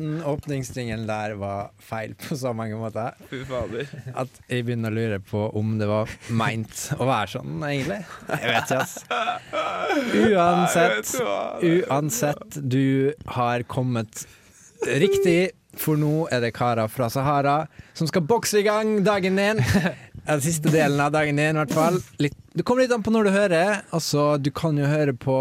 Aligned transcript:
Den 0.00 0.22
åpningsringen 0.24 1.02
der 1.04 1.34
var 1.36 1.74
feil 1.84 2.14
på 2.16 2.36
så 2.38 2.54
mange 2.56 2.78
måter 2.80 3.12
at 3.12 4.38
jeg 4.48 4.64
begynner 4.64 4.88
å 4.88 4.96
lure 4.96 5.18
på 5.20 5.42
om 5.60 5.74
det 5.76 5.88
var 5.90 6.08
meint 6.32 6.86
å 6.96 7.04
være 7.04 7.28
sånn, 7.34 7.58
egentlig. 7.68 7.98
Jeg 8.30 8.54
vet 8.54 8.72
ikke, 8.72 8.80
ass. 8.80 8.94
Uansett, 10.16 11.12
uansett, 11.68 12.60
du 12.64 13.12
har 13.36 13.66
kommet 13.68 14.24
riktig. 14.88 15.52
For 15.78 16.00
nå 16.00 16.24
er 16.34 16.40
det 16.42 16.54
karer 16.56 16.88
fra 16.90 17.06
Sahara 17.12 17.60
som 17.94 18.08
skal 18.08 18.24
bokse 18.26 18.58
i 18.58 18.64
gang 18.66 19.04
dagen 19.06 19.36
din. 19.38 19.60
Den 20.24 20.42
siste 20.42 20.72
delen 20.72 20.98
av 21.04 21.12
dagen 21.14 21.38
din, 21.38 21.54
i 21.54 21.60
hvert 21.60 21.76
fall. 21.76 22.00
Litt, 22.18 22.34
det 22.56 22.64
kommer 22.66 22.82
litt 22.84 22.96
an 22.96 23.04
på 23.04 23.12
når 23.14 23.28
du 23.28 23.36
hører. 23.36 23.84
Altså, 23.94 24.34
du 24.40 24.50
kan 24.50 24.80
jo 24.80 24.88
høre 24.90 25.14
på 25.14 25.36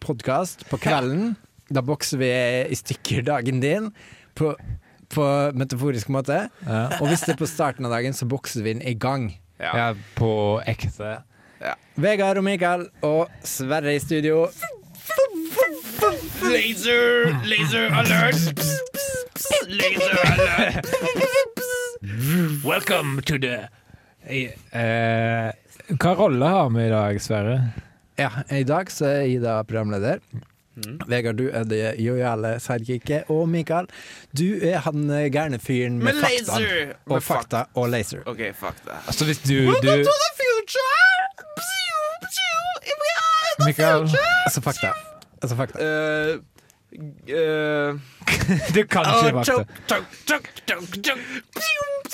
podkast 0.00 0.64
på 0.70 0.78
kvelden. 0.80 1.34
Da 1.70 1.82
bokser 1.86 2.18
vi 2.18 2.30
i 2.70 2.76
stykker 2.78 3.22
dagen 3.26 3.60
din 3.62 3.90
på, 4.34 4.52
på 5.14 5.26
metaforisk 5.54 6.10
måte. 6.10 6.48
Ja. 6.66 6.80
Og 6.98 7.10
hvis 7.10 7.22
det 7.26 7.36
er 7.36 7.40
på 7.40 7.48
starten 7.50 7.86
av 7.86 7.94
dagen, 7.94 8.16
så 8.16 8.26
bokser 8.26 8.66
vi 8.66 8.74
den 8.74 8.82
i 8.82 8.96
gang. 8.98 9.30
Ja. 9.60 9.72
ja, 9.76 9.88
på 10.16 10.32
ekte. 10.66 11.20
Vegard 12.00 12.40
og 12.40 12.46
Mikael 12.46 12.86
og 13.04 13.28
Sverre 13.44 13.94
i 13.94 14.00
studio. 14.02 14.46
Laser! 16.40 17.28
Laser 17.44 17.92
alert! 17.92 18.62
Laser 19.68 20.16
alert! 20.32 20.86
Welcome 22.64 23.20
to 23.28 23.36
the 23.38 23.68
eh, 24.24 25.52
Hva 26.00 26.14
rolle 26.16 26.48
har 26.48 26.70
vi 26.72 26.86
i 26.86 26.92
dag, 26.92 27.20
Sverre? 27.22 27.58
Ja, 28.18 28.30
I 28.48 28.64
dag 28.68 28.90
så 28.92 29.06
er 29.12 29.28
Ida 29.28 29.60
programleder. 29.68 30.24
Vegard, 31.08 31.36
du 31.36 31.48
er 31.52 31.64
det 31.64 31.94
joviale 31.98 32.54
sidekicket. 32.60 33.24
Og 33.28 33.48
Mikael, 33.48 33.86
du 34.38 34.46
er 34.62 34.78
han 34.86 35.08
gærne 35.32 35.58
fyren 35.58 35.98
med, 35.98 36.04
Med 36.14 36.22
fakta. 36.22 36.58
laser! 36.58 36.92
Og 37.06 37.14
Med 37.14 37.20
fakta 37.20 37.58
fakta 37.64 37.80
og 37.80 37.90
laser. 37.90 38.18
OK, 38.26 38.40
fakta. 38.60 39.00
Altså, 39.06 39.24
hvis 39.24 39.38
du, 39.38 39.54
du 39.82 40.04
Mikael, 43.66 44.08
Altså 44.44 44.60
fakta. 44.60 44.92
Altså 45.42 45.56
fakta. 45.56 45.78
Eh, 45.84 46.38
eh, 46.92 47.94
du 48.74 48.80
kan 48.90 49.06
ikke 49.06 49.44
choke. 49.46 49.66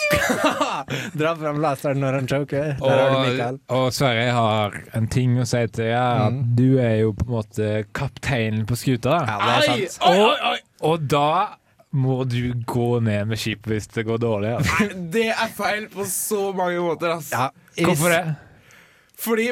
Dra 1.18 1.32
fram 1.38 1.60
laseren 1.62 2.00
når 2.02 2.18
han 2.20 2.28
choker. 2.30 2.72
Der 2.80 3.00
har 3.00 3.10
du 3.10 3.16
Og, 3.16 3.26
Mikael. 3.30 3.58
og 3.72 3.86
Sverre, 3.96 4.24
jeg 4.28 4.34
har 4.36 4.76
en 4.98 5.08
ting 5.12 5.36
å 5.40 5.46
si 5.48 5.62
til 5.68 5.90
deg. 5.90 6.32
mm. 6.36 6.40
Du 6.58 6.66
er 6.82 6.96
jo 7.02 7.12
på 7.16 7.26
en 7.28 7.34
måte 7.38 7.70
kapteinen 7.96 8.66
på 8.68 8.78
skuta. 8.78 9.20
Ja, 9.26 9.36
det 9.42 9.54
er 9.56 9.86
sant. 9.90 10.00
oi, 10.10 10.18
oi, 10.26 10.36
oi. 10.52 10.58
Og 10.90 11.06
da 11.10 11.28
må 11.96 12.18
du 12.28 12.50
gå 12.68 12.88
ned 13.00 13.30
med 13.30 13.40
skipet 13.40 13.70
hvis 13.72 13.86
det 13.94 14.04
går 14.08 14.18
dårlig. 14.20 14.50
Altså. 14.58 14.74
Nei, 14.84 15.06
Det 15.14 15.28
er 15.32 15.52
feil 15.56 15.86
på 15.92 16.04
så 16.10 16.50
mange 16.56 16.82
måter, 16.84 17.14
ass. 17.16 17.30
Ja, 17.32 17.48
Hvorfor 17.86 18.12
det? 18.12 18.24
Fordi 19.18 19.50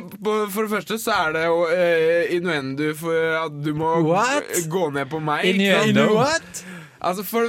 For 0.53 0.61
det 0.63 0.71
første 0.71 0.99
så 0.99 1.11
er 1.11 1.33
det 1.33 1.45
jo 1.47 1.61
uh, 1.65 2.37
innuendo 2.37 2.95
for 2.97 3.45
at 3.45 3.53
du 3.65 3.75
må 3.75 3.95
What? 4.05 4.43
gå 4.71 4.91
ned 4.91 5.07
på 5.11 5.19
meg. 5.19 5.45
Innuendo? 5.45 6.15
What? 6.19 6.65
Altså 7.01 7.25
for 7.25 7.41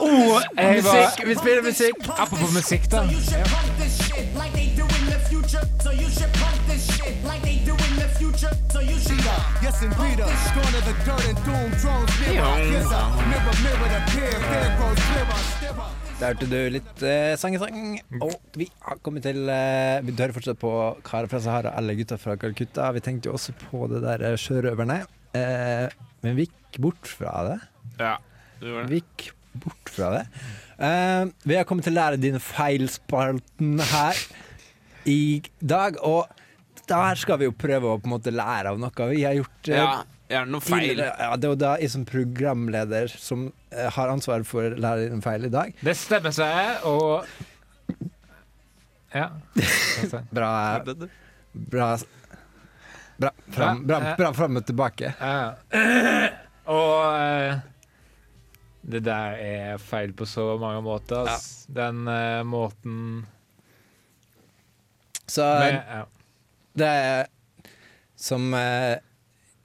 Oh, 0.00 0.40
Musikk! 0.56 1.26
Vi 1.26 1.34
spiller 1.34 1.62
musikk. 1.62 1.94
apropos 2.18 2.54
musikk, 2.54 2.90
da. 2.90 3.02
You 3.02 3.20
Der 16.20 16.30
hørte 16.30 16.46
du 16.48 16.56
litt 16.72 17.02
sang 17.40 17.56
i 17.56 17.60
sang, 17.60 17.78
Og 18.22 18.34
vi 18.56 18.68
har 18.86 19.00
kommet 19.04 19.24
til 19.26 19.48
eh, 19.50 19.98
Vi 20.06 20.14
dør 20.16 20.32
fortsatt 20.36 20.60
på 20.62 20.70
Karer 21.06 21.28
fra 21.30 21.40
Sahara 21.42 21.72
eller 21.80 21.96
Gutta 21.98 22.16
fra 22.20 22.36
Calcutta. 22.40 22.86
Vi 22.94 23.02
tenkte 23.04 23.28
jo 23.30 23.34
også 23.38 23.54
på 23.66 23.88
det 23.90 24.00
der 24.04 24.22
eh, 24.30 24.36
sjørøverne. 24.40 25.00
Eh, 25.36 25.88
men 26.24 26.38
vi 26.38 26.46
gikk 26.46 26.78
bort 26.86 27.10
fra 27.10 27.34
det. 27.48 27.56
Ja, 27.98 28.14
du 28.60 28.68
gjorde 28.70 28.86
det. 28.86 28.92
Vi 28.94 29.00
gikk 29.02 29.26
bort 29.66 29.92
fra 29.96 30.12
det. 30.14 30.22
Eh, 30.78 31.26
vi 31.50 31.58
har 31.58 31.66
kommet 31.68 31.86
til 31.90 31.98
Lære 31.98 32.20
dine 32.22 32.40
feil-spalten 32.42 33.82
her 33.92 34.22
i 35.10 35.20
dag. 35.60 35.98
Og 36.06 36.30
der 36.88 37.18
skal 37.20 37.42
vi 37.42 37.50
jo 37.50 37.56
prøve 37.58 37.90
å 37.90 37.98
på 38.00 38.06
en 38.08 38.14
måte 38.16 38.32
lære 38.34 38.70
av 38.72 38.80
noe 38.82 39.10
vi 39.12 39.26
har 39.26 39.34
gjort. 39.42 39.60
eh, 39.68 39.82
Ja, 39.82 39.90
gjerne 40.30 40.54
noe 40.54 40.64
feil. 40.64 41.00
Ja, 41.00 41.32
det 41.36 41.48
er 41.48 41.52
jo 41.52 41.60
da 41.60 41.74
jeg 41.80 41.92
som 41.92 42.06
programleder 42.08 43.10
som 43.12 43.48
eh, 43.74 43.90
har 43.96 44.12
ansvar 44.12 44.46
for 44.48 44.70
å 44.70 44.80
lære 44.80 45.08
dine 45.08 45.24
feil 45.24 45.48
i 45.48 45.52
dag. 45.52 45.74
Det 45.84 45.96
stemmer, 45.98 46.34
seg, 46.34 46.86
og 46.88 47.26
Ja. 49.14 49.28
Bra, 50.34 50.82
bra 51.54 51.96
Bra 53.16 53.30
fram, 53.46 53.84
bra, 53.86 54.00
bra 54.18 54.32
fram 54.34 54.58
og 54.58 54.66
tilbake. 54.66 55.12
Ja. 55.20 55.54
Og 56.64 57.20
eh, 57.20 57.60
det 58.84 59.04
der 59.06 59.36
er 59.40 59.78
feil 59.78 60.12
på 60.16 60.26
så 60.28 60.54
mange 60.60 60.80
måter. 60.84 61.28
Ja. 61.28 61.36
Den 61.68 62.08
uh, 62.08 62.42
måten 62.44 63.26
Så 65.26 65.44
Med, 65.44 65.78
ja. 65.88 66.02
det 66.76 66.88
er 66.88 67.30
som 68.16 68.52
eh, 68.54 68.98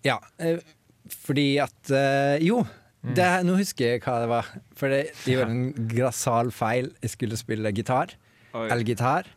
Ja, 0.05 0.19
eh, 0.39 0.61
fordi 1.09 1.47
at 1.63 1.91
eh, 1.91 2.37
Jo, 2.45 2.61
det, 3.03 3.27
nå 3.47 3.55
husker 3.59 3.95
jeg 3.95 4.03
hva 4.03 4.17
det 4.23 4.29
var. 4.31 4.49
For 4.77 4.91
det, 4.91 5.01
jeg 5.25 5.37
gjorde 5.37 5.51
en 5.57 5.89
grassal 5.91 6.51
feil. 6.55 6.91
Jeg 7.03 7.15
skulle 7.15 7.39
spille 7.39 7.71
gitar. 7.75 8.15
Elgitar. 8.69 9.27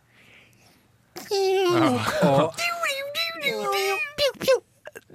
Og 2.22 2.54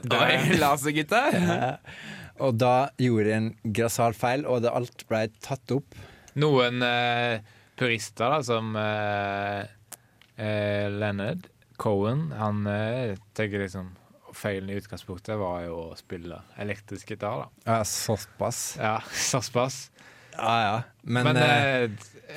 Oi, 0.08 0.36
Lasergitar? 0.60 1.34
Og 2.46 2.54
da 2.62 2.90
gjorde 3.02 3.32
jeg 3.32 3.42
en 3.42 3.48
grassal 3.74 4.14
feil, 4.14 4.44
og 4.46 4.62
det 4.62 4.70
alt 4.70 5.04
ble 5.10 5.24
tatt 5.42 5.72
opp. 5.74 5.96
Noen 6.38 6.84
eh, 6.86 7.40
purister, 7.80 8.30
da, 8.30 8.44
som 8.46 8.76
eh, 8.78 9.64
eh, 10.38 10.86
Leonard 10.94 11.48
Cohen, 11.82 12.28
han 12.38 12.62
eh, 12.70 13.16
tenker 13.38 13.64
liksom 13.66 13.90
Feilen 14.38 14.70
i 14.70 14.78
utgangspunktet 14.78 15.38
var 15.40 15.64
jo 15.66 15.78
å 15.90 15.96
spille 15.98 16.42
elektrisk 16.62 17.10
gitar, 17.16 17.46
da. 17.48 17.72
Ja, 17.72 17.78
såpass. 17.90 18.60
Ja, 18.78 19.00
såpass. 19.32 19.88
Ja, 20.38 20.56
ja. 20.62 20.74
Men, 21.02 21.26
Men 21.26 21.38
eh, 21.42 21.90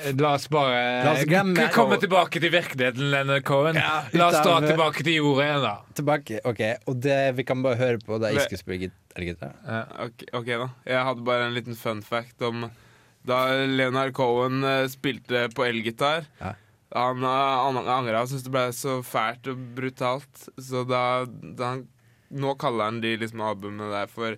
eh, 0.07 0.13
la 0.17 0.31
oss 0.33 0.47
bare 0.49 0.77
La 1.05 1.11
oss 1.13 1.25
glemme- 1.29 1.67
komme 1.69 1.75
komme 1.75 1.97
tilbake 2.01 2.39
til 2.41 2.49
virkeligheten, 2.55 3.11
Leonard 3.13 3.43
Cohen. 3.45 3.77
Ja, 3.77 3.99
la 4.17 4.29
oss 4.31 4.39
dra 4.41 4.55
tilbake 4.65 5.03
til 5.05 5.19
jorda 5.19 5.45
igjen, 5.45 5.61
da. 5.67 5.73
tilbake. 5.99 6.39
OK. 6.49 6.63
Og 6.89 6.97
det 7.05 7.19
vi 7.37 7.45
kan 7.45 7.61
bare 7.61 7.77
høre 7.77 8.01
på 8.01 8.17
da 8.17 8.31
jeg 8.31 8.39
Men- 8.41 8.47
skulle 8.49 8.63
spille 8.63 8.79
git- 8.87 8.97
elgitar. 9.21 9.53
Ok, 10.07 10.25
ok 10.33 10.47
da 10.63 10.69
Jeg 10.87 11.03
hadde 11.11 11.25
bare 11.27 11.45
en 11.51 11.53
liten 11.59 11.75
fun 11.77 12.01
fact 12.01 12.41
om 12.47 12.69
Da 13.27 13.41
Leonard 13.69 14.13
Cohen 14.17 14.63
eh, 14.65 14.87
spilte 14.89 15.43
på 15.53 15.67
elgitar 15.69 16.25
Ja. 16.41 16.55
Han, 16.91 17.21
han, 17.23 17.77
han 17.79 17.87
angra 17.87 18.21
og 18.25 18.27
syntes 18.31 18.43
det 18.47 18.51
ble 18.51 18.65
så 18.75 18.97
fælt 19.05 19.47
og 19.53 19.59
brutalt. 19.77 20.45
Så 20.59 20.83
da, 20.89 21.03
da 21.27 21.69
han, 21.75 21.85
Nå 22.31 22.53
kaller 22.59 22.87
han 22.87 23.01
de 23.03 23.13
liksom 23.19 23.41
albumene 23.43 23.89
der 23.91 24.07
for 24.11 24.37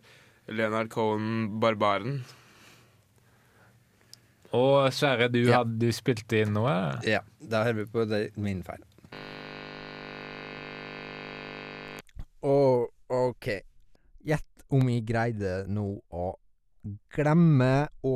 Leonard 0.50 0.90
Cohen 0.94 1.60
Barbaren. 1.62 2.24
Og 4.54 4.88
Sverre, 4.94 5.28
du, 5.34 5.40
Ja. 5.46 5.60
hadde, 5.62 5.78
du 5.82 5.90
spilte 5.94 6.42
inn 6.44 6.54
noe? 6.54 6.74
Ja, 7.10 7.20
da 7.42 7.64
hører 7.66 7.84
vi 7.84 7.86
på 7.94 8.06
det, 8.10 8.22
min 8.38 8.64
feil. 8.66 8.82
Å, 12.44 12.56
OK. 13.14 13.48
Gjett 14.28 14.66
om 14.74 14.90
jeg 14.92 15.06
greide 15.08 15.54
nå 15.72 15.86
å 16.14 16.28
glemme 17.16 17.72
å 18.04 18.16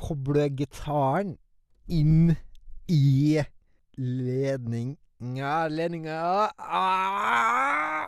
koble 0.00 0.46
gitaren 0.56 1.34
inn 1.90 2.32
i 2.90 3.42
ledninga 3.96 5.68
Ledninga 5.68 6.50
ah! 6.58 8.06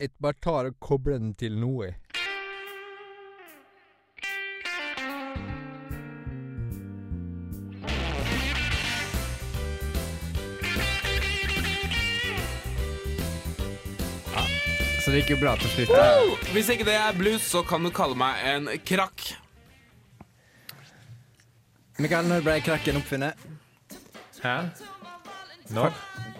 Jeg 0.00 0.10
bare 0.18 0.34
tar 0.42 0.66
og 0.66 0.78
kobler 0.82 1.18
den 1.18 1.34
til 1.38 1.54
noe. 1.60 1.92
Så 15.02 15.10
det 15.10 15.22
gikk 15.22 15.32
jo 15.34 15.38
bra 15.40 15.56
til 15.58 15.70
slutt. 15.70 16.50
Hvis 16.54 16.68
ikke 16.70 16.86
det 16.86 16.94
er 16.94 17.14
blues, 17.18 17.42
så 17.42 17.62
kan 17.66 17.82
du 17.82 17.90
kalle 17.90 18.14
meg 18.18 18.42
en 18.46 18.68
krakk. 18.86 19.32
Mikael, 21.98 22.26
når 22.30 22.44
ble 22.46 22.54
krakken 22.62 22.98
oppfunnet? 23.00 23.38
Hæ? 24.42 24.54
Nå? 25.70 25.86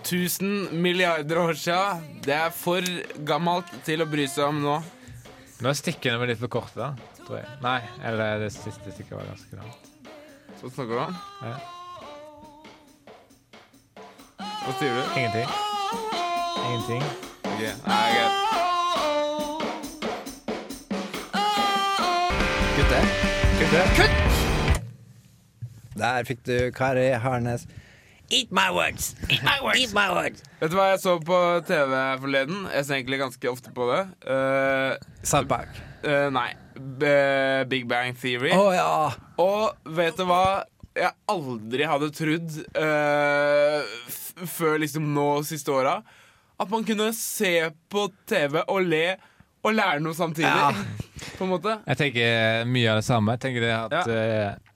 1000 0.02 0.72
milliarder 0.82 1.38
år 1.38 1.54
siden. 1.54 2.02
Det 2.24 2.34
er 2.34 2.50
for 2.50 2.82
gammelt 3.26 3.70
til 3.86 4.02
å 4.02 4.08
bry 4.10 4.26
seg 4.26 4.48
om 4.50 4.58
nå. 4.64 4.76
Nå 5.62 5.70
er 5.70 5.78
stikkene 5.78 6.19
vel 6.19 6.32
litt 6.32 6.42
for 6.42 6.50
korte, 6.50 6.78
da. 6.80 6.92
Tror 7.22 7.38
jeg. 7.38 7.48
Nei, 7.62 7.78
eller 8.02 8.42
det 8.42 8.50
siste 8.56 8.90
stikket 8.90 9.14
var 9.14 9.30
ganske 9.30 9.60
langt. 9.60 9.90
Hva 10.62 10.70
snakker 10.70 10.94
du 10.94 11.00
om? 11.06 11.14
Ja. 11.42 11.56
Hva 14.62 14.72
sier 14.78 14.92
du? 14.94 15.02
Ingenting. 15.19 15.48
Ingenting. 16.66 17.02
Ok, 17.46 17.60
nei, 17.86 18.06
greit. 18.16 18.42
Kutt! 23.96 24.12
Der 25.96 26.24
fikk 26.28 26.42
du 26.44 26.56
Kari 26.76 27.06
Harnes. 27.22 27.66
Eat 28.32 28.49
my 28.50 28.70
words! 28.73 29.14
Eat 29.29 29.43
my 29.44 29.58
words! 29.61 29.79
Eat 29.79 29.93
my 29.93 30.08
words. 30.08 30.40
Vet 30.56 30.73
du 30.73 30.76
hva 30.79 30.87
jeg 30.94 31.00
så 31.02 31.19
på 31.20 31.38
TV 31.69 31.90
forleden? 32.23 32.62
Jeg 32.73 32.87
ser 32.88 32.96
egentlig 32.96 33.19
ganske 33.20 33.50
ofte 33.50 33.73
på 33.76 33.88
det. 33.90 33.99
Uh, 34.25 34.94
South 35.20 35.50
Park. 35.50 35.76
Uh, 36.00 36.31
nei. 36.32 36.49
B 36.73 37.11
Big 37.69 37.84
Bang 37.90 38.17
Theory. 38.17 38.55
Å 38.56 38.70
ja! 38.73 38.94
Og 39.43 39.93
vet 39.99 40.17
du 40.17 40.25
hva 40.31 40.62
jeg 40.96 41.12
aldri 41.29 41.84
hadde 41.88 42.08
trodd 42.17 42.56
uh, 42.81 43.84
før 44.49 44.81
liksom 44.81 45.12
nå 45.12 45.29
siste 45.44 45.76
åra? 45.76 45.99
At 46.56 46.73
man 46.73 46.88
kunne 46.88 47.11
se 47.17 47.52
på 47.93 48.06
TV 48.32 48.62
og 48.64 48.81
le 48.88 49.05
og 49.62 49.76
lære 49.76 50.00
noe 50.02 50.17
samtidig. 50.17 50.49
Ja. 50.49 50.73
På 51.37 51.44
en 51.44 51.52
måte. 51.52 51.76
Jeg 51.84 52.00
tenker 52.00 52.64
mye 52.64 52.96
av 52.96 53.02
det 53.02 53.06
samme. 53.06 53.37
Jeg 53.37 53.44
tenker 53.44 53.69
det 53.69 53.76
at 53.76 54.11
eh, 54.11 54.73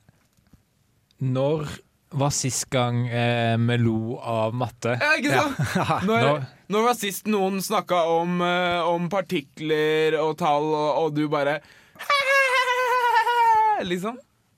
Når 1.25 1.73
var 2.11 2.31
sist 2.31 2.69
gang 2.70 3.06
eh, 3.08 3.56
vi 3.58 3.76
lo 3.82 4.17
av 4.23 4.55
matte? 4.55 4.94
Ja, 5.00 5.14
ikke 5.19 5.32
sant? 5.35 6.05
Når, 6.08 6.20
Når- 6.29 6.44
når 6.69 6.82
var 6.82 6.94
sist 6.99 7.29
noen 7.31 7.61
snakka 7.62 7.99
om, 8.11 8.41
eh, 8.43 8.82
om 8.91 9.08
partikler 9.11 10.17
og 10.19 10.32
tall, 10.41 10.64
og, 10.75 10.88
og 11.05 11.12
du 11.14 11.29
bare 11.31 11.61
Liksom. 13.87 14.17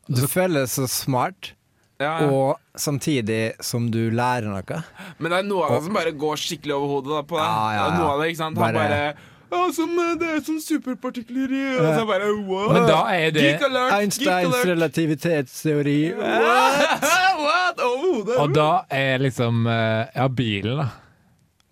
Du 0.08 0.22
føler 0.30 0.62
deg 0.64 0.70
så 0.72 0.86
smart, 0.88 1.52
Ja, 2.00 2.12
ja. 2.22 2.28
og 2.30 2.78
samtidig 2.78 3.56
som 3.64 3.88
du 3.92 4.04
lærer 4.14 4.46
noe. 4.48 4.78
Men 5.18 5.32
det 5.34 5.40
er 5.42 5.48
noe 5.48 5.66
av 5.66 5.74
det 5.74 5.88
som 5.88 5.96
bare 5.98 6.12
går 6.16 6.38
skikkelig 6.40 6.76
over 6.76 6.92
hodet 6.94 7.16
da, 7.16 7.22
på 7.26 7.36
deg. 7.40 7.48
Ja, 7.48 7.66
ja, 7.74 7.82
Det 7.82 7.90
er 7.90 7.98
Noe 7.98 8.12
av 8.14 8.22
det, 8.22 8.28
ikke 8.30 8.40
sant? 8.44 8.60
Han 8.62 8.62
Bare- 8.62 8.86
bare 8.86 9.02
ja, 9.50 9.60
som, 9.74 9.92
eh, 9.98 10.14
Det 10.20 10.28
er 10.36 10.40
som 10.44 10.58
superpartikler 10.60 11.52
i 11.56 11.62
Og 11.78 11.88
så 11.98 12.06
bare 12.08 12.30
wow. 12.48 12.72
Men 12.72 12.88
da 12.88 12.98
er 13.14 13.30
det 13.34 13.42
Geek 13.46 13.62
alert, 13.68 13.92
geek 13.92 14.00
Einsteins 14.02 14.48
alert. 14.54 14.66
relativitetsteori. 14.72 15.98
What? 16.18 17.80
Oh, 17.84 18.24
det 18.26 18.34
er 18.34 18.42
Og 18.42 18.54
da 18.56 18.70
er 18.90 19.22
liksom 19.22 19.66
eh, 19.66 20.06
Ja, 20.16 20.28
bilen, 20.28 20.82
da. 20.82 20.88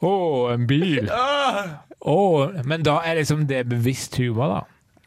Å, 0.07 0.15
en 0.55 0.67
bil. 0.71 1.11
Oh, 2.07 2.53
men 2.69 2.85
da 2.87 3.01
er 3.03 3.17
liksom 3.19 3.47
det 3.51 3.65
bevisst 3.67 4.15
humor, 4.21 4.53
da. 4.53 4.59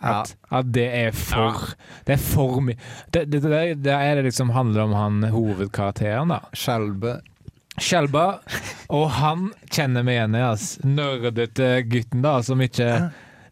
At, 0.02 0.34
at 0.52 0.68
det 0.76 0.88
er 0.96 1.12
for 1.16 1.70
Det 2.08 2.16
er 2.18 2.20
for 2.24 2.60
mye 2.64 2.76
det, 3.14 3.26
det, 3.32 3.40
det, 3.44 3.60
det 3.86 3.94
er 3.94 4.16
det 4.20 4.26
liksom 4.30 4.52
handler 4.56 4.86
om 4.88 4.94
han 4.98 5.24
hovedkarakteren, 5.32 6.34
da. 6.34 6.42
Skjelve. 6.56 7.20
Skjelba. 7.80 8.26
Og 8.94 9.06
han 9.20 9.50
kjenner 9.72 10.04
meg 10.06 10.18
igjen 10.20 10.36
i 10.40 10.46
ass. 10.48 10.66
Nerdete 10.86 11.70
gutten 11.90 12.24
da 12.26 12.40
som 12.46 12.62
ikke, 12.66 12.90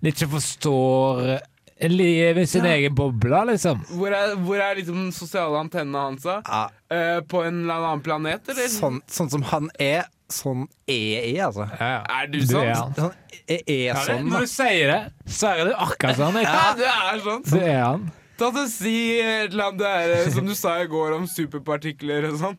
ikke 0.06 0.28
forstår 0.38 1.38
Livet 1.78 2.42
i 2.42 2.46
sin 2.50 2.66
egen 2.66 2.96
boble, 2.98 3.38
liksom. 3.52 3.84
Hvor 4.00 4.10
er, 4.10 4.32
hvor 4.42 4.58
er 4.58 4.80
liksom 4.80 4.96
den 4.98 5.12
sosiale 5.14 5.60
antennene 5.62 6.08
hans? 6.08 6.24
da? 6.26 6.40
Ja, 6.48 6.64
Uh, 6.88 7.20
på 7.28 7.42
en 7.44 7.58
eller 7.66 7.84
annen 7.84 8.00
planet, 8.02 8.46
eller? 8.48 8.70
sånn, 8.72 9.02
sånn 9.12 9.28
som 9.30 9.42
han 9.50 9.66
er, 9.84 10.06
sånn 10.32 10.62
er 10.88 11.02
jeg, 11.28 11.34
altså. 11.44 11.66
Ja, 11.76 11.90
ja. 11.98 12.04
Er 12.22 12.30
du 12.32 12.38
Du 12.40 12.46
sånn? 12.48 12.70
er. 12.72 12.94
Sånn, 12.96 13.18
jeg 13.36 13.58
er 13.68 13.74
Ja, 13.76 13.98
det, 14.00 14.06
sånn, 14.08 14.30
når 14.32 14.46
du 14.46 14.52
sier 14.54 14.94
det, 14.94 15.00
så 15.36 15.50
er 15.52 15.68
det 15.68 15.74
akkurat 15.84 16.16
sånn. 16.22 16.40
Ja, 16.46 16.62
du 16.80 16.86
er 16.88 17.20
sånn. 17.26 17.44
Du 17.44 17.58
er 17.60 17.82
han. 17.84 18.06
Ta 18.40 18.50
til 18.56 18.62
å 18.64 18.72
si 18.72 18.96
et 19.20 19.52
eller 19.52 19.66
annet 19.68 19.84
der, 19.84 20.14
eh, 20.16 20.30
som 20.38 20.48
du 20.48 20.56
sa 20.56 20.78
i 20.80 20.88
går 20.96 21.18
om 21.20 21.28
superpartikler 21.28 22.30
og 22.32 22.40
sånn. 22.40 22.58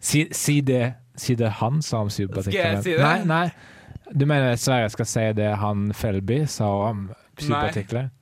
Si, 0.00 0.26
si 0.32 0.60
det 0.60 0.94
Si 1.16 1.34
det 1.34 1.48
han 1.62 1.80
sa 1.82 2.02
om 2.04 2.10
superpartikler. 2.12 2.60
Skal 2.60 2.74
jeg 2.74 2.82
si 2.84 2.92
det? 2.92 3.00
Nei, 3.00 3.24
nei. 3.24 4.12
Du 4.12 4.26
mener 4.28 4.58
Sverre 4.60 4.90
skal 4.92 5.08
si 5.08 5.24
det 5.38 5.48
han 5.58 5.88
Felby 5.96 6.42
sa 6.50 6.68
om 6.90 7.06
superpartikler? 7.40 8.10
Nei 8.10 8.12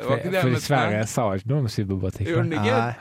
For 0.00 0.16
Fordi. 0.18 0.60
Sverre 0.64 1.06
sa 1.10 1.26
ikke 1.36 1.50
noe 1.50 1.64
om 1.64 1.70
superpartikler. 1.70 2.94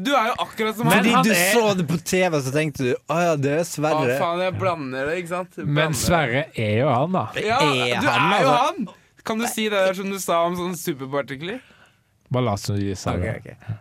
Du 0.00 0.12
er 0.14 0.30
jo 0.30 0.34
akkurat 0.44 0.76
som 0.78 0.86
Men 0.86 1.04
han. 1.04 1.04
Fordi 1.04 1.28
du 1.28 1.34
er- 1.34 1.52
så 1.52 1.76
det 1.76 1.86
på 1.88 1.98
TV, 1.98 2.40
så 2.40 2.52
tenkte 2.54 2.78
du 2.86 2.94
å 3.10 3.16
ja, 3.20 3.36
det 3.36 3.50
er 3.50 3.60
Å, 3.60 3.66
Sverre. 3.66 4.18
faen, 4.20 4.40
jeg 4.40 4.54
blander 4.58 5.06
det, 5.06 5.16
ikke 5.18 5.28
sant? 5.28 5.54
Blander. 5.56 5.72
Men. 5.74 5.92
Sverre 5.94 6.44
er 6.56 6.78
jo 6.78 6.88
han, 6.88 7.12
da. 7.12 7.24
Ja, 7.34 7.58
er 7.58 8.00
du 8.00 8.06
han, 8.06 8.32
er 8.32 8.42
jo 8.42 8.48
altså. 8.48 8.64
han! 8.64 8.88
Kan 9.24 9.38
du 9.38 9.46
si 9.46 9.68
det 9.68 9.76
der 9.76 9.94
som 9.94 10.08
du 10.10 10.18
sa 10.18 10.44
om 10.46 10.54
sånne 10.56 10.78
superpartikler? 10.78 11.60
Bare 12.30 12.44
lat 12.44 12.60
som 12.60 12.78
du 12.78 12.94
sa 12.94 13.16
Ok, 13.16 13.26
Okay, 13.26 13.54
ok. 13.58 13.76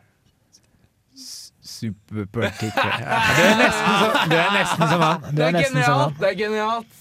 S- 1.79 1.85
Superpartikler. 1.87 2.95
Du 3.37 3.41
er 3.47 3.57
nesten 3.63 3.99
som, 3.99 4.15
du 4.29 4.35
er 4.35 4.49
nesten 4.55 4.87
som 4.93 5.01
han. 5.07 5.21
Du 5.29 5.35
Det 5.35 5.45
er 5.45 5.49
er 5.49 5.63
genialt! 5.63 5.85
som 5.85 5.99
han. 6.03 6.15
Det 6.19 6.29
er 6.31 6.39
genialt. 6.43 6.95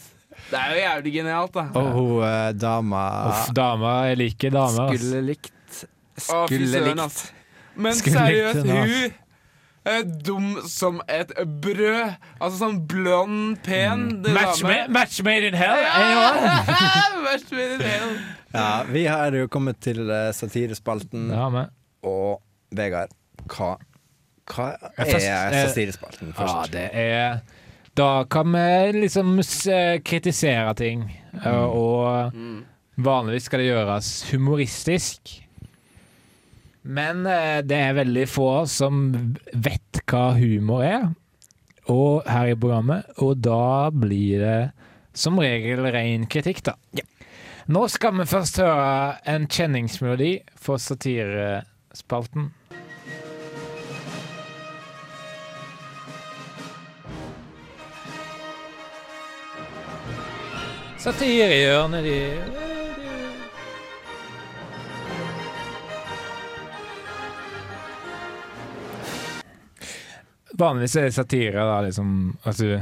Det 0.49 0.59
er 0.59 0.69
jo 0.73 0.77
jævlig 0.81 1.13
genialt, 1.13 1.55
da. 1.55 1.65
Og 1.77 1.89
hun 1.93 2.13
uh, 2.23 2.53
dama 2.57 3.01
Uff, 3.29 3.49
dama. 3.57 3.95
Jeg 4.09 4.17
liker 4.23 4.51
damer. 4.55 4.93
ass. 4.93 5.01
skulle 5.01 5.23
likt 5.27 5.81
Skulle 6.19 6.85
likt. 6.87 7.01
ass. 7.05 7.19
Men 7.77 7.95
Skulle 7.95 8.19
seriøst, 8.19 8.71
hun 8.71 9.13
er 9.89 10.03
dum 10.25 10.49
som 10.69 11.01
et 11.09 11.31
brød. 11.63 12.15
Altså 12.41 12.57
sånn 12.63 12.81
blond, 12.91 13.59
pen 13.65 14.07
mm. 14.23 14.31
Match, 14.35 14.63
dame. 14.63 14.75
ma 14.89 14.99
match 15.01 15.21
made 15.27 15.47
in 15.51 15.55
hell. 15.59 15.85
anyone? 15.93 16.49
match 17.29 17.53
made 17.55 17.77
in 17.79 17.85
hell. 17.87 18.17
Ja, 18.55 18.69
vi 18.89 19.05
har 19.07 19.33
jo 19.37 19.47
kommet 19.53 19.81
til 19.85 20.01
eh, 20.11 20.31
satirespalten, 20.37 21.29
Ja, 21.35 21.67
og 22.09 22.41
Vegard, 22.75 23.13
hva, 23.53 23.75
hva 24.49 24.69
er 24.97 25.12
eh, 25.15 25.62
satirespalten 25.69 26.33
Ja, 26.37 26.65
det 26.73 26.87
er 26.93 27.41
Da 27.99 28.25
kan 28.31 28.53
vi 28.55 29.03
liksom 29.03 29.37
kritisere 30.07 30.75
ting, 30.78 31.05
eh, 31.45 31.64
og 31.67 32.33
vanligvis 32.99 33.49
skal 33.49 33.62
det 33.62 33.71
gjøres 33.73 34.11
humoristisk. 34.33 35.37
Men 36.88 37.26
eh, 37.26 37.61
det 37.67 37.76
er 37.76 37.97
veldig 37.99 38.26
få 38.31 38.50
som 38.71 39.09
vet 39.52 40.02
hva 40.09 40.31
humor 40.38 40.85
er, 40.87 41.09
og 41.90 42.25
her 42.28 42.52
i 42.52 42.57
programmet, 42.57 43.09
og 43.21 43.40
da 43.45 43.88
blir 43.93 44.45
det 44.45 44.59
som 45.19 45.40
regel 45.40 45.83
ren 45.93 46.26
kritikk, 46.31 46.62
da. 46.69 46.76
Nå 47.69 47.83
skal 47.93 48.14
vi 48.17 48.25
først 48.28 48.61
høre 48.62 49.19
en 49.28 49.45
kjenningsmelodi 49.52 50.38
for 50.57 50.81
satirespalten. 50.81 52.52
Satirehjørnet, 60.99 62.05
de 62.05 62.17
Vanligvis 70.59 70.97
er 70.99 71.12
satire 71.14 71.62
da 71.62 71.76
liksom 71.87 72.09
at 72.43 72.59
du 72.59 72.73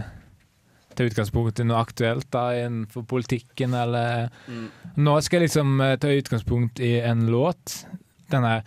tar 0.96 1.10
utgangspunkt 1.10 1.60
i 1.60 1.66
noe 1.68 1.82
aktuelt 1.84 2.30
da 2.32 2.46
innenfor 2.56 3.04
politikken, 3.04 3.74
eller 3.76 4.30
Nå 4.96 5.18
skal 5.20 5.42
jeg 5.42 5.50
liksom 5.50 5.74
eh, 5.84 5.98
ta 6.00 6.08
utgangspunkt 6.08 6.80
i 6.80 6.94
en 7.04 7.26
låt. 7.28 7.82
Den 8.32 8.48
her 8.48 8.64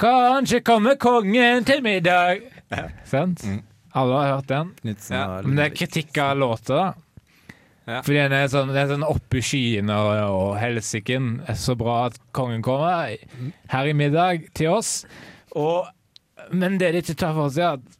Kanskje 0.00 0.62
kommer 0.66 0.96
kongen 0.98 1.62
til 1.68 1.82
middag. 1.84 2.42
Sant? 3.06 3.44
Mm. 3.44 3.60
Alle 4.00 4.18
har 4.18 4.34
hørt 4.34 4.48
den? 4.48 4.74
Ja, 5.10 5.42
Men 5.44 5.58
det 5.60 5.66
er 5.68 5.76
kritikk 5.76 6.18
av 6.24 6.38
låta, 6.40 6.74
da. 6.74 7.09
Ja. 7.90 8.00
Fordi 8.06 8.18
den 8.20 8.34
er 8.36 8.50
sånn, 8.52 8.70
det 8.70 8.82
er 8.84 8.92
sånn 8.92 9.06
oppi 9.06 9.42
skyene 9.42 9.96
og, 9.98 10.10
og 10.36 10.50
helsiken. 10.60 11.30
Så 11.58 11.74
bra 11.80 12.04
at 12.10 12.20
kongen 12.36 12.62
kommer 12.62 13.16
her 13.72 13.90
i 13.90 13.96
middag 13.96 14.46
til 14.54 14.76
oss. 14.76 15.00
Og, 15.58 15.88
men 16.54 16.78
det 16.78 16.92
de 16.94 17.02
ikke 17.02 17.18
tar 17.24 17.34
for 17.34 17.50
seg, 17.54 17.66
er 17.66 17.80
at 17.80 17.98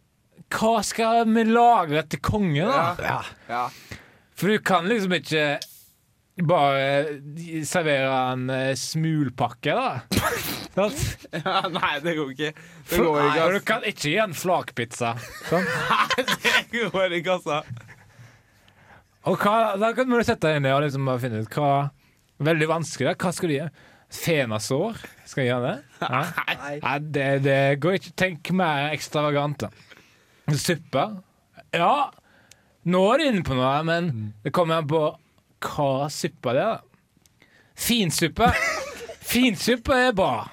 hva 0.50 0.80
skal 0.86 1.24
vi 1.30 1.44
lagre 1.46 2.04
til 2.10 2.22
kongen, 2.26 2.70
da? 2.70 2.86
Ja. 3.02 3.18
Ja. 3.50 3.66
For 4.38 4.50
du 4.50 4.62
kan 4.66 4.88
liksom 4.90 5.14
ikke 5.18 5.58
bare 6.46 7.20
servere 7.68 8.14
en 8.32 8.50
eh, 8.54 8.72
smulpakke, 8.78 9.74
da. 9.76 10.00
Ja, 10.80 11.56
nei, 11.66 11.96
det 12.00 12.14
går 12.16 12.30
ikke. 12.30 12.50
Det 12.88 12.98
går 13.02 13.16
ikke, 13.24 13.42
og 13.42 13.54
du 13.56 13.64
kan 13.66 13.82
ikke 13.84 14.04
gi 14.06 14.12
en 14.22 14.36
flakpizza. 14.38 15.10
Sånn. 15.50 15.66
Det 16.70 16.86
går 16.94 17.16
ikke, 17.18 17.36
altså. 17.40 17.58
Og 19.28 19.36
hva, 19.42 19.74
da 19.80 19.90
kan 19.96 20.08
du 20.08 20.16
sette 20.24 20.46
deg 20.48 20.60
inn 20.60 20.68
i 20.68 20.72
og 20.72 20.84
liksom 20.84 21.08
bare 21.08 21.20
finne 21.22 21.42
ut 21.44 21.56
hva 21.58 21.72
Veldig 22.40 22.70
vanskelig. 22.70 23.12
Hva 23.20 23.30
skal 23.36 23.50
du 23.50 23.52
gjøre? 23.52 23.72
Fenasår? 24.16 25.00
Skal 25.28 25.44
jeg 25.44 25.50
gjøre 25.50 25.72
det? 25.74 25.98
Nei, 26.14 26.76
Nei 26.80 26.94
det, 27.12 27.26
det 27.44 27.58
går 27.82 27.98
ikke. 27.98 28.12
Tenk 28.16 28.50
mer 28.56 28.94
ekstravagant, 28.94 29.66
da. 29.66 29.68
Suppe? 30.56 31.02
Ja, 31.76 32.08
nå 32.88 33.02
er 33.12 33.20
du 33.20 33.24
inne 33.28 33.44
på 33.44 33.58
noe, 33.58 33.74
men 33.86 34.08
det 34.40 34.54
kommer 34.56 34.80
an 34.80 34.88
på 34.88 35.02
hva 35.66 36.08
suppa 36.10 36.54
det 36.56 36.62
er. 36.64 36.80
da. 36.80 37.44
Finsuppe 37.80 38.48
Finsuppe 39.30 40.00
er 40.08 40.16
bra, 40.16 40.48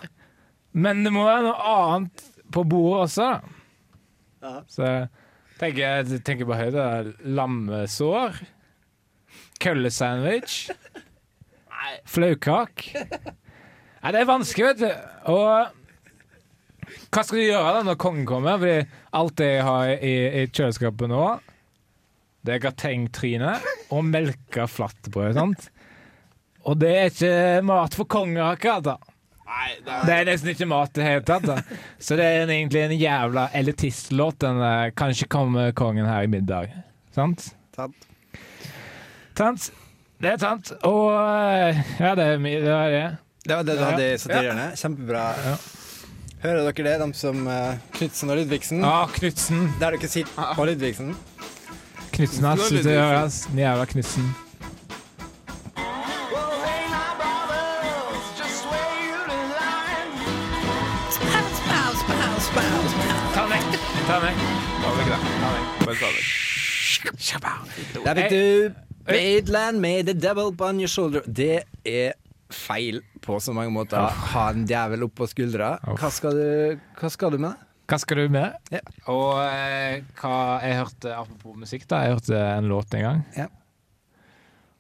men 0.77 1.01
det 1.07 1.11
må 1.15 1.23
være 1.25 1.47
noe 1.47 1.71
annet 1.71 2.27
på 2.53 2.61
bordet 2.67 3.07
også. 3.07 3.29
da. 4.43 4.53
Så 4.69 4.91
tenker 5.57 5.81
jeg 5.81 6.21
tenker 6.27 6.51
på 6.51 6.59
høyde. 6.59 6.83
Lammesår. 7.25 8.37
Køllesandwich. 9.63 10.69
Flaukak. 12.07 12.85
Nei, 12.93 14.11
det 14.13 14.21
er 14.21 14.29
vanskelig, 14.29 14.69
vet 14.73 14.81
du. 14.83 15.11
Og 15.33 15.73
hva 17.11 17.23
skal 17.25 17.39
du 17.39 17.43
gjøre 17.43 17.73
da 17.77 17.83
når 17.87 17.97
kongen 17.99 18.27
kommer? 18.29 18.59
Fordi 18.61 18.77
alt 19.19 19.35
det 19.41 19.49
jeg 19.51 19.65
har 19.67 19.91
i, 19.97 20.13
i 20.41 20.45
kjøleskapet 20.47 21.11
nå, 21.11 21.25
det 22.47 22.55
er 22.55 22.61
gratengtryne 22.63 23.57
og 23.91 24.05
melka 24.07 24.67
flatbrød. 24.71 25.33
sant? 25.35 25.67
Og 26.67 26.77
det 26.79 26.91
er 26.95 27.11
ikke 27.11 27.33
mat 27.67 27.95
for 27.95 28.07
konger, 28.11 28.43
akkurat. 28.53 28.83
da. 28.87 28.95
Nei, 29.47 29.67
det 29.83 29.91
er 29.93 30.05
Det 30.07 30.15
er 30.17 30.25
nesten 30.31 30.51
ikke 30.53 30.67
mat 30.71 30.91
i 30.91 30.99
det 31.01 31.07
hele 31.07 31.25
tatt. 31.27 31.45
da. 31.47 31.57
Så 32.03 32.15
det 32.19 32.25
er 32.27 32.47
egentlig 32.51 32.81
en 32.85 32.95
jævla 32.99 33.47
elitistlåt. 33.55 34.39
Den 34.43 34.59
der, 34.63 34.91
Kanskje 34.95 35.27
kommer 35.31 35.71
kongen 35.75 36.07
her 36.07 36.23
i 36.27 36.31
middag. 36.31 36.71
Sant? 37.15 37.49
Sant. 37.75 38.06
Sant? 39.37 39.71
Det 40.17 40.31
er 40.33 40.37
sant. 40.41 40.71
Og 40.87 41.11
eh, 41.13 41.77
ja, 42.01 42.15
det 42.17 42.23
er 42.25 42.39
mye. 42.41 42.61
Det 42.63 42.71
er 42.73 42.93
det. 42.93 43.03
Det 43.47 43.55
var 43.55 43.63
det 43.67 43.75
du 43.77 43.81
Ja. 43.83 43.89
hadde 43.91 44.07
i 44.13 44.17
satirene. 44.17 44.71
Kjempebra. 44.75 45.25
Hører 46.41 46.71
dere 46.71 46.83
det, 46.85 46.95
de 47.01 47.13
som 47.17 47.47
uh, 47.47 47.77
Knutsen 47.93 48.29
og 48.29 48.37
Ludvigsen? 48.37 48.83
Ah, 48.85 49.07
Knutsen. 49.13 49.69
Der 49.79 49.95
dere 49.95 50.07
sitter 50.09 50.51
på 50.55 50.65
Ludvigsen. 50.65 51.15
Knutsen, 52.13 52.45
ass. 52.45 52.69
Det 52.69 52.85
er, 52.85 53.13
Ludvigsen. 53.13 53.57
Jævla 53.59 53.85
Knutsen. 53.85 54.27
Ta 63.33 63.41
den 63.41 63.51
vekk. 63.53 63.79
Ta 64.07 64.19
den 64.19 64.27
vekk. 64.27 64.39
Ta 64.81 64.89
vekk. 64.97 65.09
Ta 65.37 65.47
den 65.85 66.01
vekk. 66.01 66.27
Der 68.05 68.15
fikk 68.15 68.29
du 68.31 68.86
Badeland 69.07 69.79
may 69.81 70.03
The 70.03 70.13
Devil 70.13 70.53
on 70.59 70.79
Your 70.81 70.91
Shoulder. 70.91 71.23
Det 71.27 71.63
er 71.87 72.17
feil 72.53 73.01
på 73.23 73.39
så 73.43 73.53
mange 73.55 73.71
måter. 73.75 74.03
Ha 74.33 74.49
en 74.53 74.65
djevel 74.67 75.07
oppå 75.07 75.27
skuldra. 75.29 75.77
Hva 75.99 76.11
skal 76.13 76.35
du, 76.37 76.83
hva 76.99 77.11
skal 77.11 77.35
du 77.35 77.39
med 77.41 77.51
det? 77.53 77.63
Hva 77.87 77.99
skal 78.03 78.19
du 78.19 78.33
med? 78.35 78.55
Ja. 78.73 78.81
Og 79.13 79.37
eh, 79.45 80.01
hva 80.19 80.33
jeg 80.59 80.75
hørte 80.81 81.13
Apropos 81.15 81.55
musikk, 81.55 81.85
da. 81.87 82.01
Jeg 82.03 82.17
hørte 82.17 82.41
en 82.57 82.67
låt 82.67 82.97
en 82.99 83.05
gang. 83.05 83.21
Ja. 83.37 83.47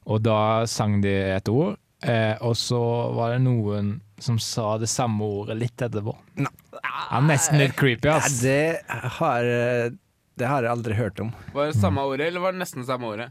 Og 0.07 0.19
da 0.23 0.39
sang 0.67 0.99
de 1.03 1.13
et 1.37 1.47
ord, 1.51 1.77
eh, 2.03 2.35
og 2.43 2.55
så 2.59 2.79
var 3.15 3.35
det 3.35 3.41
noen 3.45 3.97
som 4.19 4.39
sa 4.41 4.73
det 4.81 4.89
samme 4.91 5.23
ordet 5.23 5.55
litt 5.59 5.83
etterpå. 5.87 6.15
Nei. 6.41 6.51
Ja, 6.77 7.19
nesten 7.23 7.59
litt 7.61 7.75
creepy, 7.79 8.07
Ja, 8.09 8.19
det, 8.41 8.83
har, 9.19 9.47
eh, 9.47 9.91
det 10.39 10.47
har 10.51 10.63
jeg 10.67 10.71
aldri 10.71 10.95
hørt 10.99 11.19
om. 11.23 11.31
Var 11.55 11.71
det 11.71 11.79
samme 11.79 12.03
ordet, 12.07 12.27
eller 12.27 12.43
var 12.43 12.55
det 12.55 12.63
nesten 12.63 12.87
samme 12.87 13.07
ordet? 13.13 13.29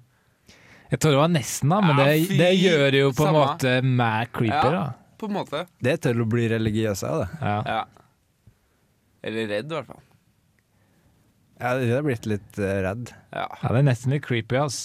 Jeg 0.90 1.00
tror 1.02 1.11
det 1.16 1.19
var 1.19 1.31
nesten, 1.35 1.71
da, 1.73 1.81
men 1.83 1.99
Ja, 1.99 2.05
det, 2.12 2.26
fy, 2.28 2.37
det 2.38 2.50
gjør 2.61 2.97
jo 3.00 3.07
på 3.11 3.25
en 3.26 3.31
samme. 3.33 3.45
måte 3.47 3.73
mer 3.83 4.28
creeper. 4.31 4.76
Ja. 4.76 4.83
da. 4.87 5.14
På 5.19 5.26
en 5.31 5.33
måte. 5.38 5.62
Det 5.83 5.93
er 5.97 6.02
til 6.05 6.21
å 6.23 6.26
bli 6.28 6.45
religiøs 6.52 7.02
av, 7.09 7.23
det. 7.25 7.28
Ja. 7.40 7.57
Ja. 7.66 7.81
Eller 9.26 9.49
redd, 9.50 9.73
i 9.73 9.75
hvert 9.78 9.88
fall. 9.90 10.02
Ja, 11.57 11.71
jeg 11.81 11.95
har 11.97 12.05
blitt 12.05 12.26
litt 12.28 12.59
eh, 12.61 12.76
redd. 12.85 13.11
Ja. 13.33 13.47
ja, 13.62 13.69
det 13.73 13.81
er 13.81 13.87
nesten 13.88 14.12
litt 14.12 14.26
creepy, 14.28 14.59
ass. 14.61 14.78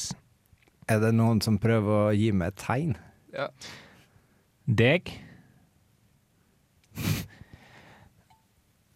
Er 0.89 1.01
det 1.03 1.11
noen 1.17 1.41
som 1.43 1.59
prøver 1.61 2.07
å 2.07 2.13
gi 2.15 2.31
meg 2.33 2.53
et 2.55 2.61
tegn? 2.65 2.95
ja. 3.35 3.49
Deg. 4.71 5.09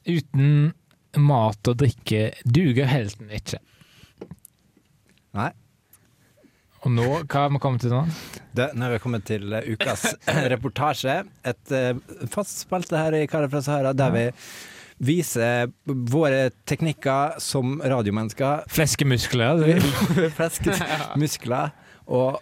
Uten 0.05 0.73
mat 1.17 1.67
og 1.71 1.77
drikke 1.81 2.29
duger 2.45 2.87
helten 2.89 3.31
ikke. 3.33 3.59
Nei. 5.35 5.49
Og 6.85 6.93
nå, 6.93 7.05
hva 7.25 7.47
har 7.47 7.49
vi 7.49 7.59
kommet 7.61 7.81
til 7.81 7.93
nå? 7.95 8.03
Det, 8.55 8.69
nå 8.77 8.85
har 8.85 8.93
vi 8.93 9.01
kommet 9.01 9.25
til 9.25 9.49
uh, 9.49 9.65
ukas 9.65 10.05
reportasje. 10.53 11.17
Et 11.49 11.73
uh, 11.73 11.97
fast 12.29 12.61
spalte 12.67 12.99
her 12.99 13.17
i 13.17 13.25
Kara 13.29 13.49
fra 13.49 13.63
Sahara 13.65 13.93
der 13.97 14.13
vi 14.13 14.25
viser 15.05 15.71
våre 15.85 16.51
teknikker 16.69 17.41
som 17.43 17.79
radiomennesker. 17.81 18.69
Fleskemuskler. 18.71 19.65
Fleskemuskler. 20.37 21.73
Og 22.05 22.37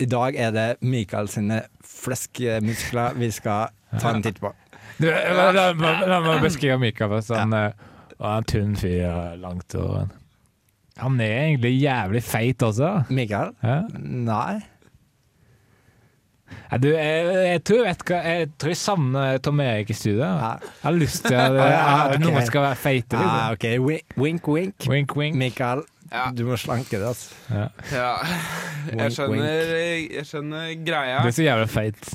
i 0.00 0.06
dag 0.08 0.38
er 0.38 0.54
det 0.54 0.68
Mikael 0.86 1.28
sine 1.28 1.64
fleskemuskler 1.84 3.18
vi 3.18 3.28
skal 3.34 3.74
ta 3.98 4.14
en 4.14 4.22
titt 4.24 4.38
på. 4.40 4.54
La, 5.02 6.22
meg 6.22 6.42
beskrive 6.46 6.78
Mikael 6.80 7.10
først. 7.18 7.34
Han 7.34 7.52
er 7.58 7.74
en 8.22 8.46
tynn 8.46 8.78
fyr, 8.78 9.34
langt 9.42 9.74
hår. 9.74 10.06
Han 11.00 11.20
er 11.24 11.32
egentlig 11.46 11.72
jævlig 11.80 12.20
feit 12.22 12.62
også. 12.62 13.04
Mikael? 13.10 13.54
Ja. 13.64 13.78
Nei. 13.98 14.60
Ja, 16.70 16.76
du, 16.80 16.88
jeg, 16.92 17.28
jeg 17.48 17.60
tror 17.64 17.78
jeg 17.78 17.86
vet 17.86 18.02
hva 18.10 18.16
Jeg 18.28 18.48
tror 18.60 18.72
jeg 18.74 18.76
savner 18.80 19.38
Tom 19.44 19.60
Erik 19.64 19.90
i 19.92 19.96
studio. 19.96 20.20
Ja. 20.20 20.50
Jeg 20.60 20.82
har 20.84 20.96
lyst 20.98 21.24
til 21.24 21.38
at, 21.46 21.56
Ja, 21.56 21.94
at 22.12 22.20
noen 22.20 22.44
skal 22.48 22.66
være 22.66 22.76
feite. 22.80 23.16
Ah, 23.16 23.54
Liksom. 23.54 23.56
OK, 23.56 23.88
Wi- 23.88 24.20
wink, 24.20 24.48
wink. 24.52 24.88
Wink, 24.88 25.16
wink. 25.16 25.36
Mikael, 25.40 25.82
Ja. 26.12 26.26
du 26.36 26.44
må 26.44 26.56
slanke 26.60 26.98
det, 27.00 27.06
altså. 27.08 27.32
Ja. 27.48 27.66
ja. 27.92 28.10
Jeg 29.00 29.12
skjønner, 29.16 29.48
jeg 30.12 30.26
skjønner 30.28 30.74
greia. 30.84 31.22
Du 31.24 31.30
er 31.32 31.36
så 31.38 31.46
jævlig 31.46 31.70
feit. 31.72 32.12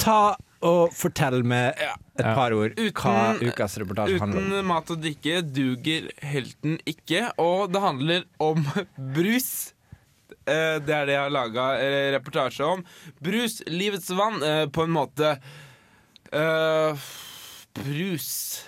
Ta 0.00 0.16
og 0.62 0.92
fortell 0.92 1.42
med 1.44 1.74
et 1.78 2.24
Ja. 2.24 2.34
par 2.34 2.52
ord 2.52 2.74
hva 2.74 2.90
Uten- 3.36 3.48
ukas 3.52 3.76
reportasje 3.78 4.18
handler 4.18 4.38
om. 4.40 4.52
Uten 4.52 4.66
mat 4.66 4.90
og 4.90 5.00
drikke 5.02 5.42
duger 5.54 6.10
helten 6.22 6.78
ikke, 6.86 7.30
og 7.38 7.72
det 7.72 7.80
handler 7.80 8.24
om 8.40 8.64
brus. 9.14 9.72
Eh, 10.46 10.78
Det 10.80 10.88
er 10.90 11.06
det 11.06 11.14
jeg 11.14 11.20
har 11.22 11.30
laga 11.30 11.66
reportasje 12.16 12.64
om. 12.64 12.84
Brus, 13.22 13.62
livets 13.66 14.08
vann, 14.10 14.42
eh, 14.42 14.66
på 14.66 14.82
en 14.84 14.90
måte. 14.90 15.38
Eh, 16.32 16.96
Brus 17.74 18.64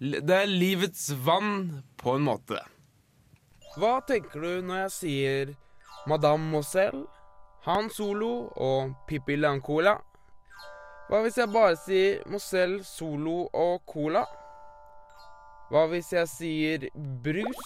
Det 0.00 0.30
er 0.30 0.46
livets 0.46 1.10
vann 1.24 1.82
på 1.96 2.16
en 2.16 2.22
måte. 2.26 2.58
Hva 3.78 4.00
tenker 4.06 4.40
du 4.42 4.62
når 4.62 4.82
jeg 4.84 4.90
sier 4.90 5.54
Madame 6.06 6.50
Moselle, 6.50 7.06
Han 7.64 7.88
Solo 7.90 8.50
og 8.56 8.94
Pippi 9.08 9.36
Langcola? 9.36 9.96
Hva 11.04 11.20
hvis 11.20 11.36
jeg 11.36 11.52
bare 11.52 11.76
sier 11.76 12.22
Mozell, 12.32 12.78
Solo 12.86 13.44
og 13.52 13.82
Cola? 13.90 14.22
Hva 15.68 15.84
hvis 15.90 16.10
jeg 16.14 16.30
sier 16.32 16.86
brus? 17.24 17.60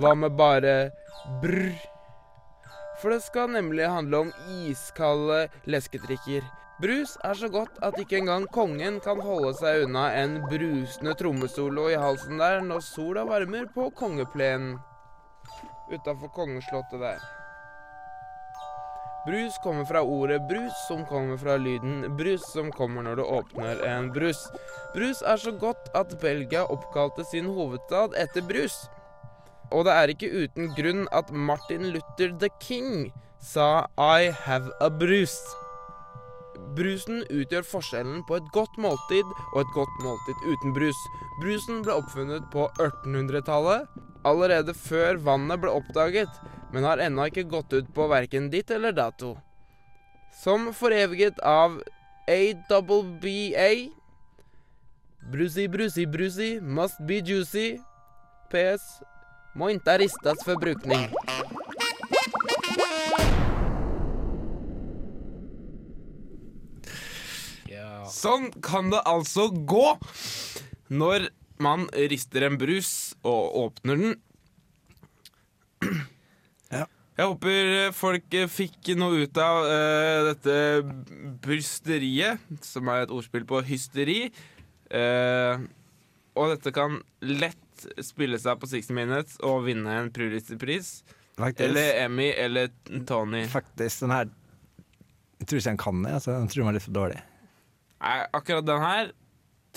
Hva 0.00 0.16
med 0.18 0.34
bare 0.34 0.74
brr? 1.42 1.70
For 3.00 3.14
det 3.14 3.22
skal 3.22 3.54
nemlig 3.54 3.86
handle 3.86 4.24
om 4.26 4.32
iskalde 4.66 5.44
leskedrikker. 5.70 6.42
Brus 6.82 7.14
er 7.24 7.38
så 7.38 7.48
godt 7.52 7.78
at 7.84 7.98
ikke 8.00 8.18
engang 8.18 8.46
kongen 8.50 8.98
kan 9.04 9.20
holde 9.22 9.52
seg 9.60 9.86
unna 9.86 10.08
en 10.16 10.40
brusende 10.50 11.14
trommesolo 11.20 11.90
i 11.92 11.98
halsen 12.00 12.40
der 12.40 12.64
når 12.64 12.82
sola 12.84 13.26
varmer 13.28 13.68
på 13.74 13.90
kongeplenen 13.96 14.78
utafor 15.92 16.32
kongeslottet 16.34 17.02
der. 17.02 17.39
Brus 19.26 19.58
kommer 19.62 19.84
fra 19.84 20.00
ordet 20.02 20.40
brus, 20.48 20.72
som 20.88 21.06
kommer 21.06 21.36
fra 21.36 21.56
lyden 21.56 22.16
brus, 22.16 22.40
som 22.52 22.70
kommer 22.72 23.04
når 23.04 23.20
du 23.20 23.22
åpner 23.22 23.82
en 23.84 24.08
brus. 24.14 24.46
Brus 24.94 25.20
er 25.22 25.36
så 25.36 25.52
godt 25.52 25.90
at 25.94 26.14
Belgia 26.22 26.62
oppkalte 26.72 27.26
sin 27.28 27.50
hovedstad 27.52 28.16
etter 28.16 28.40
brus. 28.48 28.86
Og 29.70 29.84
det 29.84 29.92
er 29.92 30.12
ikke 30.14 30.32
uten 30.32 30.72
grunn 30.74 31.04
at 31.12 31.28
Martin 31.30 31.90
Luther 31.92 32.32
the 32.40 32.48
King 32.64 33.12
sa 33.38 33.86
'I 33.98 34.32
have 34.32 34.72
a 34.80 34.88
brus'. 34.88 35.36
Brusen 36.76 37.24
utgjør 37.30 37.62
forskjellen 37.62 38.24
på 38.24 38.36
et 38.40 38.48
godt 38.52 38.78
måltid 38.78 39.26
og 39.52 39.60
et 39.60 39.74
godt 39.74 39.96
måltid 40.04 40.36
uten 40.48 40.72
brus. 40.72 41.00
Brusen 41.42 41.82
ble 41.82 41.92
oppfunnet 41.92 42.48
på 42.52 42.68
1800-tallet, 42.78 43.88
allerede 44.26 44.74
før 44.76 45.20
vannet 45.24 45.60
ble 45.62 45.72
oppdaget, 45.72 46.30
men 46.72 46.86
har 46.86 47.02
ennå 47.02 47.28
ikke 47.30 47.48
gått 47.50 47.72
ut 47.72 47.88
på 47.94 48.08
verken 48.10 48.50
ditt 48.52 48.70
eller 48.70 48.92
dato. 48.96 49.36
Som 50.42 50.70
foreviget 50.76 51.40
av 51.42 51.80
AWBA 52.30 53.70
Brusi, 55.30 55.68
brusi, 55.68 56.06
brusi, 56.06 56.60
must 56.60 56.98
be 57.06 57.20
juicy. 57.20 57.78
PS. 58.50 59.02
Må 59.54 59.70
inte 59.70 59.98
ristas 59.98 60.44
för 60.44 60.56
brukning. 60.56 61.10
Sånn 68.10 68.48
kan 68.64 68.90
det 68.90 69.00
altså 69.06 69.46
gå 69.48 69.94
når 70.90 71.28
man 71.62 71.86
rister 72.10 72.46
en 72.46 72.58
brus 72.60 73.12
og 73.26 73.56
åpner 73.64 74.00
den. 74.00 74.16
Ja. 76.70 76.84
Jeg 77.18 77.26
håper 77.26 77.70
eh, 77.74 77.92
folk 77.92 78.34
eh, 78.38 78.48
fikk 78.48 78.92
noe 79.00 79.24
ut 79.24 79.38
av 79.42 79.64
uh, 79.66 80.28
dette 80.30 80.54
brysteriet, 81.42 82.40
som 82.64 82.88
er 82.92 83.04
et 83.04 83.12
ordspill 83.12 83.44
på 83.48 83.60
hysteri. 83.66 84.20
Uh, 84.88 85.66
og 86.38 86.54
dette 86.54 86.72
kan 86.74 87.00
lett 87.26 87.86
spille 88.04 88.38
seg 88.40 88.60
på 88.60 88.68
60 88.70 88.96
Minutes 88.96 89.40
og 89.46 89.64
vinne 89.66 89.98
en 89.98 90.12
Pulitzer-pris. 90.14 91.00
Eller 91.40 92.04
Emmy 92.04 92.28
eller 92.36 92.70
Tony. 93.08 93.46
Faktisk, 93.48 94.04
den 94.04 94.12
her 94.12 94.28
Jeg 95.40 95.48
tror 95.48 95.60
ikke 95.60 95.70
han 95.70 95.80
kan 95.80 96.02
det. 96.04 96.14
Altså. 96.18 96.34
Den 96.36 96.48
tror 96.52 96.60
den 96.60 96.68
var 96.68 96.76
litt 96.76 96.84
for 96.86 96.96
dårlig. 96.96 97.20
Nei, 98.00 98.16
akkurat 98.36 98.66
den 98.68 98.84
her 98.84 99.12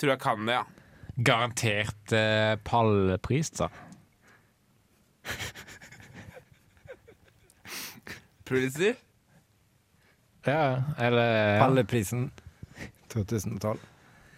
tror 0.00 0.14
jeg 0.14 0.22
kan 0.24 0.48
det, 0.48 0.58
ja. 0.58 0.73
Garantert 1.16 2.12
eh, 2.12 2.56
pallpris, 2.66 3.52
sa 3.54 3.70
Pulitzer? 8.44 8.94
Ja, 10.44 10.82
eller 10.98 11.54
ja. 11.54 11.60
Palleprisen 11.60 12.30
2012. 13.08 13.78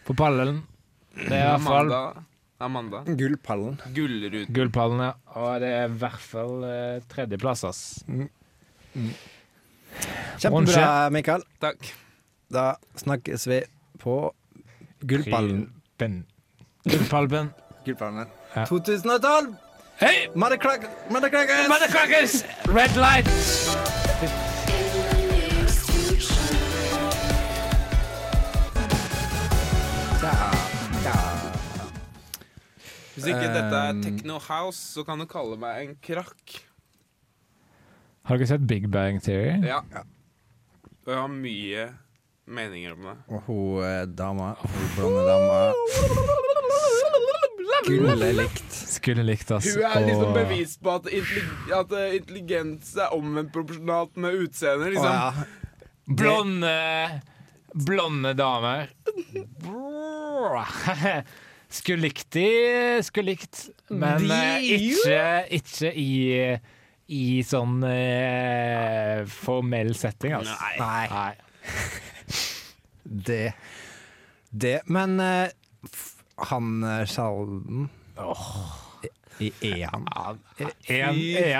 På 0.06 0.14
pallen. 0.14 0.62
Det 1.16 1.32
er 1.34 1.40
i 1.42 1.48
hvert 1.56 1.64
fall 1.64 1.90
Amanda. 1.90 2.24
Amanda. 2.58 3.00
Gullpallen. 3.18 3.80
Gullruten. 3.94 4.54
gullpallen, 4.54 5.02
ja. 5.02 5.10
Og 5.34 5.60
det 5.60 5.72
er 5.74 5.88
i 5.90 5.98
hvert 5.98 6.22
fall 6.22 6.62
eh, 6.68 7.00
tredjeplass, 7.10 7.64
ass. 7.66 7.82
Kjempebra, 10.38 11.10
Mikael. 11.12 11.42
Takk. 11.60 11.90
Da 12.52 12.76
snakkes 13.02 13.48
vi 13.50 13.60
på 14.00 14.20
Gullpallen. 15.02 15.66
Ben. 15.98 16.22
Gullpallen. 16.86 17.54
Gullpalmen. 17.84 18.26
Ja. 18.54 18.64
2012! 18.64 19.54
Hei! 20.00 20.28
Mothercrackers! 20.34 20.90
Mothercrackers! 21.10 22.44
Red 22.68 22.94
light! 22.96 23.26
Hvis 33.14 33.26
ikke 33.26 33.48
dette 33.48 33.76
er 33.76 33.90
Um, 33.90 34.02
techno 34.02 34.38
house, 34.38 34.78
så 34.94 35.02
kan 35.04 35.18
du 35.18 35.24
kalle 35.26 35.56
meg 35.58 35.88
en 35.88 35.94
krakk. 36.04 36.58
Har 38.22 38.36
du 38.36 38.42
ikke 38.42 38.48
sett 38.52 38.66
Big 38.68 38.90
Bang 38.92 39.22
Theory? 39.22 39.56
Ja. 39.66 39.80
Og 41.06 41.12
jeg 41.12 41.18
har 41.18 41.28
mye 41.32 41.86
meninger 42.46 42.92
om 42.92 43.08
det. 43.08 43.16
Og 43.28 43.40
hun 43.48 43.84
eh, 43.84 44.04
dama, 44.18 44.52
hun 44.60 44.90
blonde 44.94 45.26
dama 45.26 45.72
Skulle 47.86 48.32
likt. 48.34 48.72
Skulle 48.96 49.22
likt, 49.22 49.50
ass. 49.54 49.68
Hun 49.76 49.84
er 49.86 50.06
liksom 50.08 50.32
bevis 50.34 50.72
på 50.82 50.94
at, 50.98 51.06
intellig 51.06 51.74
at 51.76 51.92
eh, 51.94 52.16
intelligens 52.18 52.92
er 52.98 53.14
omvendt 53.14 53.52
proporsjonalt 53.54 54.16
med 54.18 54.34
utseende. 54.46 54.88
Å, 54.88 54.90
Liksom. 54.90 55.12
ja. 55.14 55.32
Blonde 56.06 56.72
Blonde 57.86 58.32
damer. 58.38 58.90
Skulle 61.76 62.06
likt 62.06 62.28
de, 62.32 62.46
skulle 63.04 63.32
likt, 63.34 63.64
men 63.90 64.22
eh, 64.30 64.62
ikke, 64.78 65.22
ikke 65.58 65.90
i 65.98 66.10
i 67.06 67.24
sånn 67.46 67.84
eh, 67.86 69.20
formell 69.30 69.92
setting, 69.98 70.32
altså. 70.40 70.56
Nei. 70.80 71.06
Nei. 71.12 71.34
Det 73.26 73.52
Det 74.50 74.80
Men 74.90 75.20
eh, 75.22 75.52
f- 75.86 76.15
han 76.38 76.82
Sjalden 77.08 77.88
oh. 78.20 78.82
I 79.40 79.50
han? 79.84 80.06
Han, 80.16 80.38
er 80.88 81.10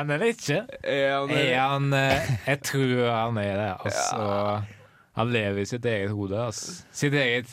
eller 0.01 0.23
ikke? 0.31 0.63
En, 0.89 1.33
han 1.61 1.93
eh, 1.93 2.31
Jeg 2.47 2.63
tror 2.65 3.03
han 3.11 3.37
er 3.43 3.55
det, 3.61 3.71
altså. 3.85 4.63
Han 5.17 5.31
lever 5.33 5.61
i 5.61 5.69
sitt 5.69 5.85
eget 5.89 6.11
hode, 6.17 6.39
altså. 6.41 6.79
Sitt 6.97 7.13
eget 7.17 7.53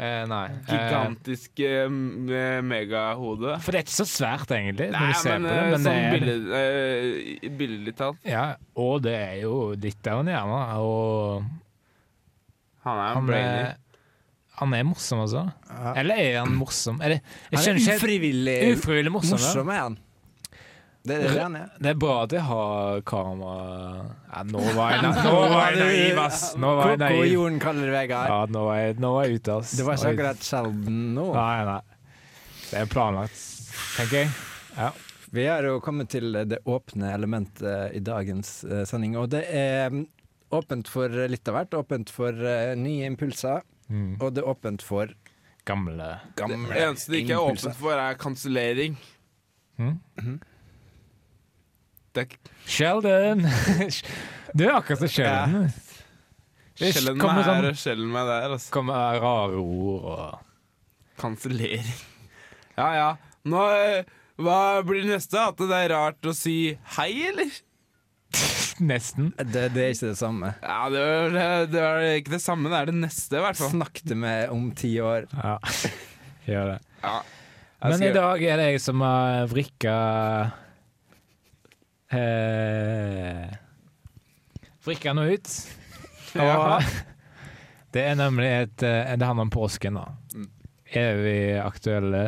eh, 0.00 0.24
Nei. 0.28 0.46
eh, 0.48 0.70
gigantisk 0.70 1.60
eh, 1.60 1.88
me- 1.92 2.62
megahode. 2.64 3.58
for 3.60 3.72
det 3.76 3.82
er 3.82 3.84
ikke 3.84 3.98
så 3.98 4.08
svært, 4.08 4.50
egentlig, 4.56 4.88
Nei, 4.94 5.00
når 5.00 5.12
du 5.12 5.20
ser 5.20 5.38
men, 5.38 5.44
på 5.44 5.52
det. 5.52 5.60
eh, 5.60 5.70
Men 5.70 5.84
sånn 5.84 6.00
er, 6.00 6.16
billig- 7.50 7.90
eh, 7.90 7.94
talt. 8.00 8.24
ja, 8.24 8.46
og 8.80 9.02
det 9.04 9.14
er 9.18 9.36
jo 9.42 9.54
litt 9.76 10.08
av 10.12 10.22
en 10.24 10.32
hjerne. 10.32 10.62
Og 10.80 11.44
Han 12.88 12.96
er 12.96 13.06
en 13.10 13.14
han 13.20 13.26
brainy. 13.28 13.70
Han 14.60 14.76
er 14.76 14.84
morsom, 14.84 15.24
altså. 15.24 15.46
Ja. 15.70 15.94
Eller 16.02 16.20
er 16.20 16.38
han 16.42 16.54
morsom? 16.60 17.00
Er 17.00 17.16
det, 17.16 17.18
jeg 17.50 17.58
Han 17.58 17.66
er 17.70 17.80
ikke 17.80 17.98
ufrivillig 17.98 18.56
Ufrivillig 18.76 19.12
morsom. 19.14 19.38
morsom, 19.40 19.72
er 19.72 19.84
han. 19.86 19.98
Det 21.00 21.14
er 21.16 21.22
det 21.24 21.40
han 21.40 21.54
er. 21.56 21.68
Det 21.80 21.92
er 21.94 22.00
bra 22.00 22.14
at 22.26 22.34
jeg 22.36 22.42
har 22.44 22.98
kamera 23.08 23.52
ja, 24.04 24.42
Nå 24.44 24.64
var 24.76 24.90
jeg, 24.92 25.12
nå 25.24 25.36
var 25.48 25.70
jeg 25.72 25.78
naiv, 25.80 26.18
ass! 26.26 26.42
Nå 26.60 26.72
var 26.76 26.90
jeg 26.92 26.98
Koko 27.00 27.14
naiv. 27.22 27.30
Jorden 27.32 27.60
kaller 27.62 27.88
det 27.88 27.94
Vegard. 27.94 28.32
Ja, 28.34 28.40
nå 28.52 28.64
var 28.66 28.80
jeg, 28.82 28.98
nå 29.00 29.12
var 29.14 29.24
jeg 29.28 29.40
ute, 29.40 29.56
ass. 29.62 29.72
Det 29.78 29.86
var 29.86 29.96
ikke 29.96 30.12
akkurat 30.12 30.44
sjelden 30.50 30.98
nå. 31.16 31.24
Nei, 31.38 31.56
nei. 31.70 31.78
Det 32.66 32.82
er 32.82 32.90
planlagt, 32.92 33.46
tenker 33.96 34.20
jeg. 34.20 34.34
Ja. 34.76 34.90
Vi 35.30 35.46
har 35.46 35.64
jo 35.64 35.80
kommet 35.82 36.10
til 36.12 36.34
det 36.50 36.60
åpne 36.68 37.14
elementet 37.14 37.96
i 37.96 38.00
dagens 38.04 38.52
eh, 38.66 38.84
sending, 38.88 39.16
og 39.16 39.30
det 39.32 39.44
er 39.56 39.88
mm, 39.94 40.04
åpent 40.58 40.90
for 40.90 41.16
litt 41.30 41.48
av 41.48 41.56
hvert. 41.56 41.76
Åpent 41.80 42.10
for 42.12 42.34
eh, 42.34 42.74
nye 42.78 43.08
impulser, 43.08 43.62
Mm. 43.90 44.12
og 44.22 44.34
det 44.34 44.42
er 44.44 44.48
åpent 44.52 44.82
for 44.86 45.10
Gamle 45.66 46.04
gamle 46.38 46.68
Det 46.70 46.82
eneste 46.86 47.10
det 47.12 47.18
ikke 47.24 47.34
er 47.34 47.40
impulser. 47.42 47.68
åpent 47.72 47.76
for, 47.80 47.98
er 47.98 48.14
kansellering. 48.20 48.94
Mm. 49.78 50.40
Det 52.14 52.22
er 52.24 52.36
Sheldon! 52.66 53.42
Du 54.56 54.64
er 54.66 54.72
akkurat 54.74 54.98
som 55.04 55.10
Sheldon. 55.14 55.66
Det 56.80 56.92
skjellen 56.96 57.18
meg 57.20 57.34
her 57.36 57.44
sånn- 57.50 57.66
og 57.68 57.76
skjellen 57.78 58.08
meg 58.14 58.26
der. 58.30 58.46
Altså. 58.56 58.70
kommer 58.72 59.20
rare 59.20 59.58
ord 59.60 60.06
og 60.14 60.38
Kansellering. 61.20 61.90
Ja 62.78 62.88
ja. 62.96 63.08
Nå, 63.44 63.60
eh, 63.76 64.08
hva 64.40 64.56
blir 64.86 65.02
det 65.04 65.10
neste? 65.12 65.36
At 65.50 65.60
det 65.60 65.76
er 65.76 65.92
rart 65.92 66.24
å 66.24 66.32
si 66.34 66.54
hei, 66.96 67.10
eller? 67.28 67.50
Nesten. 68.90 69.32
Det, 69.36 69.66
det 69.74 69.82
er 69.82 69.92
ikke 69.94 70.12
det 70.12 70.18
samme. 70.20 70.52
Ja, 70.62 70.78
det 70.92 71.02
er, 71.02 71.66
det 71.70 71.82
er 71.82 72.06
ikke 72.20 72.34
det 72.36 72.42
samme. 72.44 72.70
Det 72.72 72.78
er 72.78 72.90
det 72.90 72.96
neste, 73.00 73.36
i 73.36 73.44
hvert 73.44 73.58
fall. 73.58 73.72
Snakk 73.74 74.00
til 74.00 74.20
meg 74.20 74.54
om 74.54 74.70
ti 74.76 74.94
år. 75.04 75.26
Ja, 75.34 75.56
gjør 76.50 76.74
det. 76.74 76.78
Ja. 77.04 77.18
Men 77.80 78.02
i 78.04 78.12
dag 78.12 78.42
er 78.44 78.60
det 78.60 78.66
jeg 78.74 78.82
som 78.84 79.00
har 79.00 79.46
vrikka 79.48 79.94
eh, 82.12 83.46
Vrikka 84.84 85.14
noe 85.16 85.36
ut. 85.36 85.54
Og 86.40 86.90
det 87.94 88.04
er 88.06 88.18
nemlig 88.20 88.50
et 88.50 88.84
eh, 88.86 89.14
Det 89.16 89.26
handler 89.26 89.48
om 89.48 89.54
påsken, 89.54 89.96
da. 89.98 90.04
Mm. 90.36 90.50
Evig 91.00 91.40
aktuelle. 91.62 92.24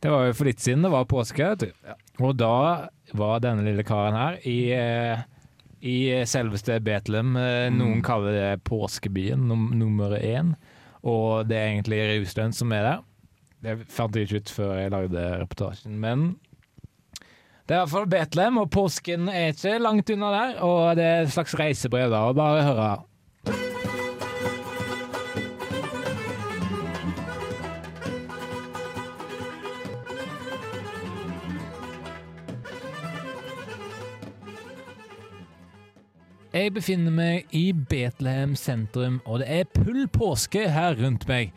Det 0.00 0.12
var 0.12 0.28
jo 0.28 0.36
for 0.36 0.48
litt 0.48 0.62
siden 0.62 0.84
det 0.84 0.92
var 0.92 1.08
påske, 1.08 1.44
vet 1.52 1.66
du. 1.66 1.96
Og 2.20 2.36
da 2.36 2.88
var 3.16 3.40
denne 3.40 3.64
lille 3.64 3.84
karen 3.86 4.16
her 4.18 4.38
i, 4.48 4.58
eh, 4.76 5.22
i 5.80 5.96
selveste 6.28 6.76
Betlehem. 6.84 7.36
Eh, 7.36 7.70
Mm. 7.70 7.78
Noen 7.78 8.02
kaller 8.02 8.32
det 8.32 8.64
påskebyen 8.64 9.48
num 9.48 9.70
nummer 9.78 10.18
én. 10.20 10.54
Og 11.02 11.48
det 11.48 11.56
er 11.56 11.70
egentlig 11.70 12.00
Ruslønn 12.20 12.52
som 12.52 12.72
er 12.72 12.82
der. 12.82 12.98
Det 13.62 13.86
fant 13.88 14.14
jeg 14.16 14.26
ikke 14.28 14.36
ut 14.42 14.50
før 14.50 14.74
jeg 14.80 14.90
lagde 14.92 15.24
reportasjen, 15.40 15.98
men 16.00 16.36
det 17.66 17.76
er 17.76 17.82
i 17.82 17.84
hvert 17.84 17.90
fall 17.92 18.06
Betlehem, 18.06 18.58
og 18.58 18.70
påsken 18.70 19.28
er 19.28 19.52
ikke 19.52 19.78
langt 19.80 20.10
unna 20.10 20.30
der. 20.32 20.62
Og 20.64 20.96
det 20.96 21.04
er 21.04 21.22
et 21.22 21.32
slags 21.32 21.54
reisebrev, 21.54 22.10
da. 22.10 22.22
Og 22.28 22.36
bare 22.36 22.62
høre. 22.66 22.88
Jeg 36.50 36.72
befinner 36.74 37.14
meg 37.14 37.52
i 37.54 37.68
Betlehem 37.70 38.56
sentrum, 38.58 39.20
og 39.22 39.38
det 39.38 39.46
er 39.54 39.68
pull 39.70 40.08
påske 40.10 40.64
her 40.74 40.96
rundt 40.98 41.28
meg. 41.30 41.52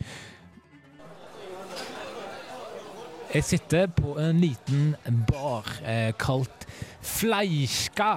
Jeg 3.34 3.42
sitter 3.48 3.88
på 3.90 4.14
en 4.22 4.38
liten 4.38 4.92
bar 5.26 5.66
eh, 5.82 6.12
kalt 6.14 6.68
Fleiska. 7.02 8.12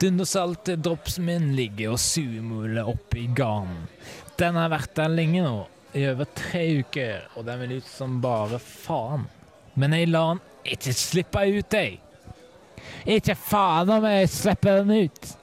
Dundersaltdropsen 0.00 1.28
min 1.28 1.52
ligger 1.58 1.92
og 1.98 2.00
surmuler 2.00 2.88
oppi 2.88 3.26
garnen. 3.36 3.84
Den 4.40 4.56
har 4.56 4.72
vært 4.72 4.96
der 4.96 5.12
lenge 5.12 5.44
nå, 5.44 5.66
i 5.92 6.08
over 6.08 6.32
tre 6.32 6.64
uker, 6.80 7.28
og 7.36 7.44
den 7.44 7.60
vil 7.60 7.78
ut 7.82 7.92
som 7.92 8.22
bare 8.24 8.56
faen. 8.56 9.28
Men 9.76 9.92
jeg 9.92 10.08
lar 10.08 10.38
den 10.38 10.46
ikke 10.78 10.96
slippe 10.96 11.44
ut, 11.58 11.76
jeg. 11.76 11.98
Ikke 13.06 13.36
faen 13.38 13.90
om 13.98 14.06
jeg 14.08 14.30
slipper 14.32 14.82
den 14.82 15.08
ut. 15.08 15.34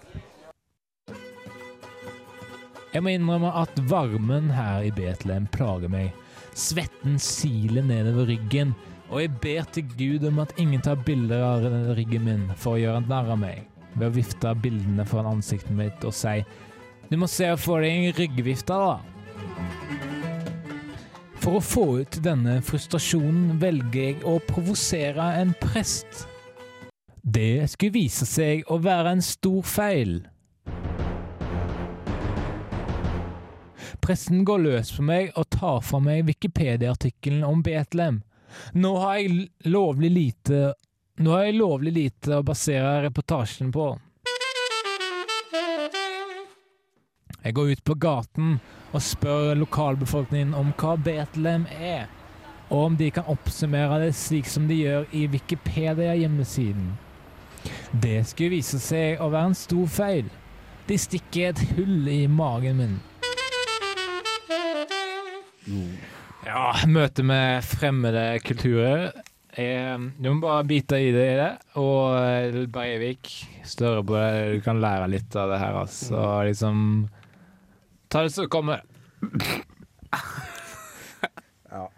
Jeg 2.96 3.04
må 3.04 3.12
innrømme 3.12 3.50
at 3.60 3.76
varmen 3.90 4.54
her 4.56 4.86
i 4.88 4.92
Betlehem 4.96 5.50
plager 5.52 5.92
meg. 5.92 6.14
Svetten 6.56 7.18
siler 7.20 7.84
nedover 7.84 8.30
ryggen, 8.30 8.72
og 9.10 9.20
jeg 9.20 9.34
ber 9.44 9.66
til 9.76 9.90
Gud 9.98 10.24
om 10.30 10.40
at 10.40 10.54
ingen 10.62 10.80
tar 10.82 11.02
bilder 11.04 11.44
av 11.44 11.66
ryggen 11.98 12.24
min 12.24 12.46
for 12.56 12.78
å 12.78 12.80
gjøre 12.80 13.02
narr 13.10 13.34
av 13.36 13.42
meg, 13.42 13.66
ved 13.98 14.08
å 14.08 14.16
vifte 14.16 14.54
bildene 14.64 15.04
foran 15.10 15.34
ansiktet 15.34 15.76
mitt 15.76 16.08
og 16.08 16.16
si 16.16 16.40
Du 17.12 17.20
må 17.20 17.28
se 17.30 17.52
å 17.52 17.60
få 17.60 17.82
deg 17.84 17.92
en 17.92 18.16
ryggvifte, 18.18 18.74
da. 18.80 18.96
For 21.44 21.60
å 21.60 21.62
få 21.62 21.84
ut 22.00 22.16
denne 22.26 22.56
frustrasjonen 22.66 23.60
velger 23.62 24.00
jeg 24.08 24.24
å 24.26 24.40
provosere 24.48 25.28
en 25.44 25.52
prest. 25.62 26.24
Det 27.28 27.66
skulle 27.72 27.96
vise 27.96 28.26
seg 28.30 28.68
å 28.70 28.76
være 28.78 29.16
en 29.16 29.22
stor 29.26 29.64
feil. 29.66 30.12
Pressen 33.98 34.44
går 34.46 34.60
løs 34.62 34.92
på 34.94 35.02
meg 35.08 35.32
og 35.34 35.48
tar 35.56 35.80
fra 35.82 35.98
meg 36.06 36.28
Wikipedia-artikkelen 36.28 37.42
om 37.48 37.64
Betlehem. 37.66 38.20
Nå 38.78 38.92
har 39.02 39.18
jeg 39.18 39.48
lovlig 39.66 40.12
lite 40.14 40.60
Nå 41.18 41.32
har 41.34 41.48
jeg 41.48 41.56
lovlig 41.58 41.94
lite 41.96 42.38
å 42.38 42.46
basere 42.46 43.00
reportasjen 43.08 43.72
på. 43.74 43.88
Jeg 47.40 47.56
går 47.58 47.72
ut 47.72 47.84
på 47.88 47.96
gaten 48.06 48.60
og 48.92 49.02
spør 49.02 49.56
lokalbefolkningen 49.64 50.54
om 50.60 50.76
hva 50.78 50.94
Betlehem 51.00 51.66
er, 51.72 52.06
og 52.70 52.92
om 52.92 53.02
de 53.02 53.10
kan 53.16 53.26
oppsummere 53.34 54.04
det 54.04 54.14
slik 54.20 54.46
som 54.52 54.70
de 54.70 54.78
gjør 54.84 55.10
i 55.16 55.26
Wikipedia-hjemmesiden. 55.32 56.94
Det 58.02 58.24
skulle 58.28 58.50
vise 58.58 58.80
seg 58.82 59.22
å 59.24 59.30
være 59.32 59.52
en 59.52 59.58
stor 59.58 59.86
feil. 59.92 60.28
De 60.90 60.98
stikker 61.00 61.52
et 61.54 61.62
hull 61.76 62.08
i 62.12 62.26
magen 62.30 62.78
min. 62.82 62.96
Ja, 66.46 66.74
møte 66.90 67.24
med 67.26 67.64
fremmede 67.66 68.26
kulturer. 68.46 69.08
Eh, 69.56 69.98
Du 70.20 70.28
må 70.34 70.42
bare 70.44 70.66
bite 70.68 71.00
i 71.00 71.12
det 71.16 71.26
i 71.32 71.38
det. 71.40 71.50
Og 71.82 72.18
eh, 72.20 72.60
Breivik, 72.70 73.32
større 73.66 74.04
på 74.06 74.18
det. 74.20 74.58
Du 74.58 74.62
kan 74.66 74.82
lære 74.84 75.08
litt 75.16 75.36
av 75.40 75.50
det 75.54 75.62
her, 75.64 75.80
altså. 75.86 76.22
Liksom 76.46 77.08
Ta 78.12 78.22
det 78.28 78.34
som 78.36 78.48
kommer. 78.50 78.84
kommer. 81.72 81.90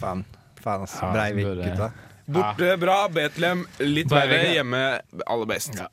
Faen. 0.00 0.24
Faen, 0.60 0.80
altså. 0.86 1.04
Ja, 1.06 1.12
Breivik, 1.14 1.46
burde- 1.46 1.68
gutta. 1.70 1.92
Borte 2.34 2.76
bra, 2.80 2.98
Betlehem 3.12 3.64
litt 3.82 4.08
Breivik, 4.10 4.30
verre, 4.36 4.44
ja. 4.46 4.52
hjemme 4.60 4.82
aller 5.26 5.50
best. 5.50 5.74
Ja. 5.78 5.88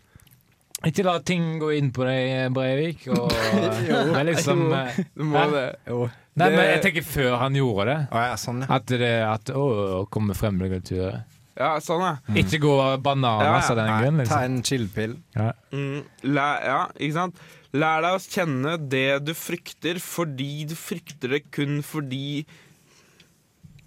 Ikke 0.86 1.02
la 1.08 1.16
ting 1.26 1.56
gå 1.58 1.72
inn 1.74 1.90
på 1.96 2.06
deg, 2.06 2.52
Breivik. 2.54 3.08
Og 3.10 3.32
det 3.34 4.20
er 4.20 4.28
liksom 4.28 4.68
eh, 4.78 5.00
Du 5.16 5.24
må 5.26 5.40
Hæ? 5.42 5.48
det. 5.56 5.66
Jo. 5.90 6.04
Nei, 6.38 6.52
men 6.54 6.68
jeg 6.70 6.82
tenker 6.84 7.06
før 7.10 7.40
han 7.42 7.56
gjorde 7.58 7.88
det. 7.90 7.98
Å 8.14 8.26
ja, 8.28 8.36
sånn, 8.38 8.60
ja. 8.62 8.68
At 8.76 8.92
det 8.94 9.10
at, 9.26 9.50
å, 9.58 10.04
komme 10.14 10.36
frem 10.38 10.60
med 10.62 10.70
kulturer. 10.76 11.24
Ja, 11.58 11.72
sånn, 11.82 12.04
ja. 12.06 12.12
Ikke 12.38 12.60
gå 12.62 12.74
bananas 13.02 13.48
Ja, 13.48 13.56
ja. 13.58 13.72
av 13.74 13.80
den 13.80 13.90
Nei, 13.90 13.96
grunn. 14.04 14.20
ta 14.20 14.26
Liksom. 14.28 14.44
en 14.46 14.60
chill-pill. 14.70 15.16
Mm, 15.74 15.96
lær, 16.38 16.60
ja, 16.70 16.78
ikke 17.02 17.16
sant? 17.16 17.42
Lær 17.74 18.06
deg 18.06 18.20
å 18.20 18.22
kjenne 18.22 18.76
det 18.94 19.08
du 19.26 19.34
frykter, 19.36 19.98
fordi 20.02 20.52
du 20.70 20.76
frykter 20.78 21.34
det 21.34 21.42
kun 21.50 21.82
fordi 21.86 22.46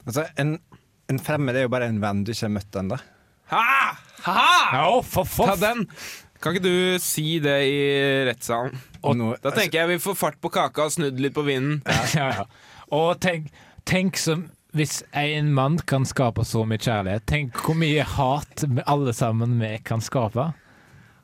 Altså, 0.01 0.25
en, 0.41 0.57
en 1.11 1.19
fremmed 1.23 1.57
er 1.59 1.67
jo 1.67 1.73
bare 1.73 1.89
en 1.91 2.01
venn 2.03 2.25
du 2.25 2.31
ikke 2.33 2.47
har 2.49 2.55
møtt 2.55 2.77
ennå. 2.81 2.99
Ha! 3.51 3.65
Ha! 4.27 4.43
Ja, 4.77 4.85
for, 5.03 5.27
for, 5.29 5.51
Ta 5.53 5.57
den! 5.61 5.87
Kan 6.41 6.55
ikke 6.57 6.65
du 6.65 6.99
si 7.05 7.35
det 7.45 7.57
i 7.69 7.81
rettssalen? 8.29 8.79
Nå- 9.05 9.35
Da 9.45 9.51
tenker 9.53 9.83
jeg 9.83 9.91
vi 9.91 9.99
får 10.07 10.17
fart 10.17 10.39
på 10.41 10.49
kaka 10.55 10.87
og 10.87 10.95
snudd 10.95 11.19
litt 11.21 11.35
på 11.37 11.43
vinden. 11.45 11.83
ja, 12.17 12.31
ja. 12.39 12.45
Og 12.97 13.19
tenk, 13.21 13.51
tenk 13.89 14.17
som 14.21 14.47
hvis 14.73 15.01
en 15.19 15.51
mann 15.53 15.77
kan 15.91 16.05
skape 16.07 16.45
så 16.47 16.63
mye 16.69 16.79
kjærlighet, 16.81 17.25
tenk 17.27 17.59
hvor 17.59 17.75
mye 17.77 18.05
hat 18.07 18.63
alle 18.87 19.13
sammen 19.19 19.59
vi 19.61 19.73
kan 19.85 20.01
skape. 20.05 20.47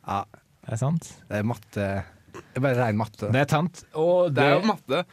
Ja, 0.07 0.25
Er 0.67 0.75
det 0.75 0.81
sant? 0.83 1.13
det 1.31 1.39
er 1.41 1.47
matte 1.47 1.87
Det 2.35 2.43
er 2.59 2.65
bare 2.65 2.81
rein 2.83 2.99
matte. 2.99 3.31
Det 3.33 3.41
er 3.45 3.49
sant. 3.55 3.85
Og 3.95 4.35
Det 4.35 4.43
er 4.45 4.57
jo 4.59 4.67
matte. 4.67 5.05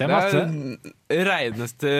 Det 0.00 0.06
er 0.06 0.12
masse. 0.14 0.42
Det 1.10 1.16
er 1.20 1.26
reneste 1.28 1.90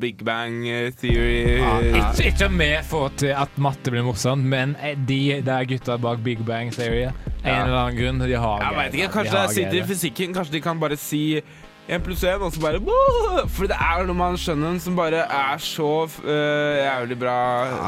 Big 0.00 0.22
Bang 0.24 0.62
Theory. 0.96 1.58
Ikke, 1.92 2.28
ikke 2.30 2.46
om 2.48 2.62
vi 2.62 2.68
får 2.88 3.10
til 3.20 3.34
at 3.36 3.58
matte 3.60 3.92
blir 3.92 4.06
morsomt, 4.06 4.46
men 4.48 4.72
de 5.08 5.18
der 5.44 5.66
gutta 5.68 5.98
bak 6.00 6.22
Big 6.24 6.40
Bang 6.48 6.72
Theory 6.72 7.10
En 7.42 7.66
eller 7.66 7.76
annen 7.76 7.98
grunn, 7.98 8.22
de 8.24 8.38
har 8.38 8.64
Jeg 8.64 8.78
vet 8.78 8.96
ikke, 8.96 9.10
de 9.10 9.12
Kanskje 9.18 9.36
har 9.36 9.50
det 9.50 9.56
sitter 9.58 9.82
i 9.82 9.84
fysikken. 9.90 10.32
Kanskje 10.34 10.56
de 10.56 10.62
kan 10.64 10.80
bare 10.80 10.96
si 10.96 11.22
1 11.92 12.04
pluss 12.06 12.22
1, 12.24 12.40
og 12.40 12.52
så 12.54 12.62
bare 12.62 12.80
«Woo!» 12.80 13.42
For 13.52 13.68
det 13.68 13.76
er 13.76 14.06
noe 14.08 14.16
man 14.16 14.38
skjønner 14.40 14.78
som 14.80 14.96
bare 14.96 15.26
er 15.26 15.60
så 15.60 15.90
uh, 16.06 16.30
jævlig 16.78 17.18
bra 17.20 17.36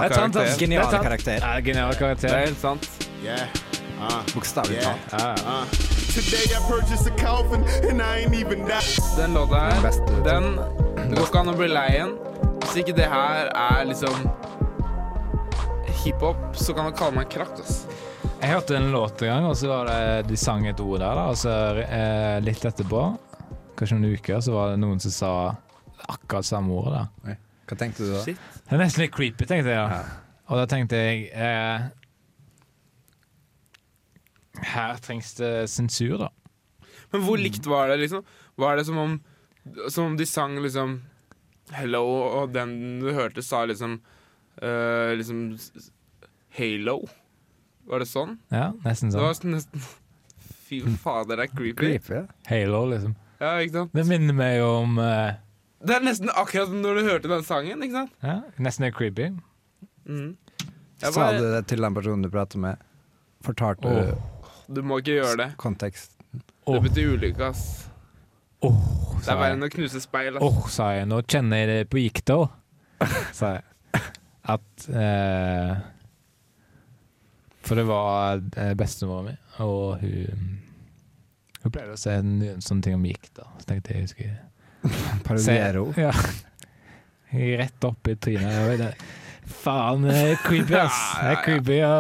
Det 0.02 0.10
er 0.10 0.18
karakter. 0.18 0.58
Genial 0.60 0.90
er 0.90 1.06
karakter. 1.08 1.38
Ja, 1.40 1.54
genial 1.64 1.94
Det 1.94 2.30
er 2.32 2.44
helt 2.50 2.60
sant. 2.60 2.90
Yeah. 3.24 3.48
Bokstavelig 4.34 4.80
talt. 4.82 5.12
Ja, 5.12 5.34
ja. 5.36 5.56
Today 6.14 6.44
I 6.54 6.60
purchased 6.68 7.06
a 7.10 7.14
coffin 7.18 7.64
and 7.90 8.02
I 8.02 8.24
ain't 8.24 8.34
even 8.34 8.64
that. 8.68 8.86
Den 9.16 9.34
låta 9.34 9.60
her, 9.60 9.90
den 10.24 10.56
Det 11.10 11.16
går 11.18 11.26
ikke 11.26 11.40
an 11.42 11.52
å 11.52 11.56
bli 11.58 11.68
lei 11.72 11.88
igjen. 11.96 12.14
Hvis 12.64 12.76
ikke 12.82 12.94
det 12.96 13.08
her 13.10 13.50
er 13.50 13.84
liksom 13.88 14.14
hiphop, 16.04 16.36
så 16.56 16.74
kan 16.76 16.88
du 16.90 16.96
kalle 16.96 17.16
meg 17.18 17.28
krakk, 17.32 17.58
ass. 17.62 17.84
Jeg 18.40 18.50
hørte 18.52 18.76
en 18.76 18.90
låt 18.92 19.22
en 19.24 19.30
gang, 19.30 19.46
og 19.48 19.56
så 19.56 19.70
var 19.70 19.88
det 19.88 20.28
de 20.28 20.36
sang 20.36 20.66
et 20.68 20.80
ord 20.84 20.98
der, 21.00 21.16
da, 21.16 21.26
og 21.32 21.38
så 21.40 21.52
eh, 21.84 22.38
litt 22.44 22.64
etterpå, 22.68 23.02
kanskje 23.78 23.96
noen 23.98 24.18
uker, 24.18 24.40
så 24.44 24.52
var 24.56 24.74
det 24.74 24.80
noen 24.82 25.00
som 25.00 25.14
sa 25.14 25.30
akkurat 26.12 26.44
samme 26.44 26.74
ordet. 26.76 27.04
da. 27.24 27.36
Hva 27.64 27.78
tenkte 27.80 28.04
du 28.04 28.12
da? 28.12 28.22
Shit. 28.26 28.40
Det 28.64 28.76
er 28.76 28.82
nesten 28.82 29.04
litt 29.06 29.14
creepy, 29.16 29.46
tenkte 29.48 29.72
jeg. 29.72 29.80
da. 29.80 30.02
Og 30.52 30.60
da 30.60 30.66
tenkte 30.68 30.98
jeg 31.00 31.30
eh, 31.32 31.86
Her 34.62 34.96
trengs 35.02 35.34
det 35.34 35.68
sensur, 35.70 36.18
da. 36.18 36.28
Men 37.12 37.22
hvor 37.26 37.38
likt 37.38 37.66
var 37.66 37.88
det, 37.90 37.96
liksom? 38.04 38.24
Var 38.58 38.76
det 38.76 38.84
som 38.86 38.98
om, 38.98 39.20
som 39.90 40.04
om 40.12 40.16
de 40.16 40.26
sang 40.26 40.56
liksom 40.62 41.00
Hello, 41.72 42.02
og 42.04 42.52
den 42.52 43.00
du 43.00 43.08
hørte, 43.16 43.42
sa 43.42 43.62
liksom 43.64 43.96
uh, 44.62 45.14
Liksom 45.16 45.56
Halo? 46.58 46.98
Var 47.88 48.02
det 48.04 48.08
sånn? 48.10 48.36
Ja, 48.52 48.72
nesten 48.84 49.10
Det 49.10 49.16
sånn. 49.16 49.24
var 49.24 49.54
nesten 49.56 49.86
Fy 50.64 50.80
fader, 51.00 51.36
det 51.36 51.48
er 51.48 51.50
creepy. 51.52 51.74
Creepy. 51.76 52.20
Halo, 52.48 52.84
liksom. 52.88 53.16
Ja, 53.40 53.56
ikke 53.60 53.74
sant? 53.82 53.96
Det 53.96 54.04
minner 54.08 54.36
meg 54.36 54.62
om 54.64 54.96
uh, 55.00 55.34
Det 55.84 55.98
er 55.98 56.06
nesten 56.06 56.30
akkurat 56.32 56.70
som 56.70 56.80
når 56.84 57.00
du 57.00 57.08
hørte 57.10 57.32
den 57.32 57.44
sangen, 57.44 57.82
ikke 57.84 57.98
sant? 58.02 58.14
ja, 58.24 58.38
Nesten 58.64 58.86
er 58.88 58.94
creepy. 58.96 59.30
Mm. 60.08 60.30
Bare... 61.02 61.12
Sa 61.12 61.32
du 61.36 61.42
det 61.44 61.66
til 61.68 61.84
den 61.84 61.96
personen 61.96 62.24
du 62.24 62.30
prater 62.32 62.60
med? 62.62 62.80
Fortalte 63.44 63.90
du 63.90 63.98
du 64.12 64.33
Du 64.68 64.80
må 64.82 64.98
ikke 65.02 65.18
gjøre 65.20 65.36
det. 65.40 65.48
kontekst? 65.60 66.14
Det 66.64 66.80
betyr 66.82 67.14
ulykke, 67.18 67.50
ass. 67.52 67.64
Åh, 68.64 68.78
Det 69.20 69.28
er 69.28 69.36
verre 69.36 69.56
enn 69.58 69.66
å 69.66 69.70
knuse 69.72 70.00
speil. 70.00 70.36
ass. 70.38 70.42
Åh, 70.44 70.68
sa 70.72 70.90
jeg. 70.96 71.08
Nå 71.10 71.20
kjenner 71.28 71.60
jeg 71.62 71.68
det 71.68 71.90
på 71.92 72.00
gikta, 72.00 72.38
sa 73.36 73.54
jeg. 73.58 73.64
At 74.44 74.86
eh, 74.92 75.76
For 77.64 77.80
det 77.80 77.84
var 77.88 78.42
eh, 78.60 78.74
bestemora 78.76 79.22
mi, 79.30 79.36
og 79.64 80.02
hun 80.02 80.58
Hun 81.62 81.72
pleide 81.72 81.94
å 81.94 81.96
se 81.96 82.12
en, 82.20 82.34
sånn 82.60 82.82
ting 82.84 82.92
om 82.98 83.04
gikta. 83.08 83.46
Så 83.56 83.70
tenkte 83.70 83.94
jeg 83.94 84.04
jeg 84.04 84.10
skulle 84.12 84.36
Parodiero? 85.24 85.86
Ja. 85.96 86.10
Rett 87.62 87.84
opp 87.88 88.08
i 88.12 88.14
trynet. 88.20 89.00
Faen, 89.46 90.06
det 90.08 90.14
er 90.16 90.38
creepy, 90.44 90.74
ass. 90.78 91.00
Det 91.20 91.32
er 91.34 91.40
creepy 91.44 91.78
å 91.84 91.98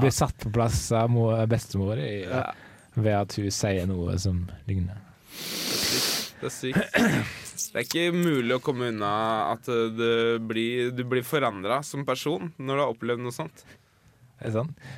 bli 0.00 0.10
satt 0.12 0.36
på 0.44 0.50
plass 0.52 0.82
av 0.92 1.14
bestemor 1.50 1.96
ved 2.94 3.14
at 3.16 3.36
hun 3.40 3.50
sier 3.54 3.86
noe 3.90 4.18
som 4.20 4.44
ligner. 4.68 5.00
det 6.40 6.50
er 6.50 6.52
sykt. 6.52 7.00
Det 7.74 7.80
er 7.80 7.86
ikke 7.86 8.04
mulig 8.14 8.54
å 8.56 8.60
komme 8.62 8.90
unna 8.92 9.12
at 9.52 9.66
det 9.66 10.40
blir, 10.46 10.90
du 10.94 11.02
blir 11.08 11.24
forandra 11.26 11.80
som 11.86 12.04
person 12.06 12.52
når 12.58 12.74
du 12.76 12.82
har 12.82 12.92
opplevd 12.92 13.24
noe 13.24 13.34
sånt. 13.34 13.64
Er 14.42 14.50
det 14.50 14.54
sant? 14.58 14.90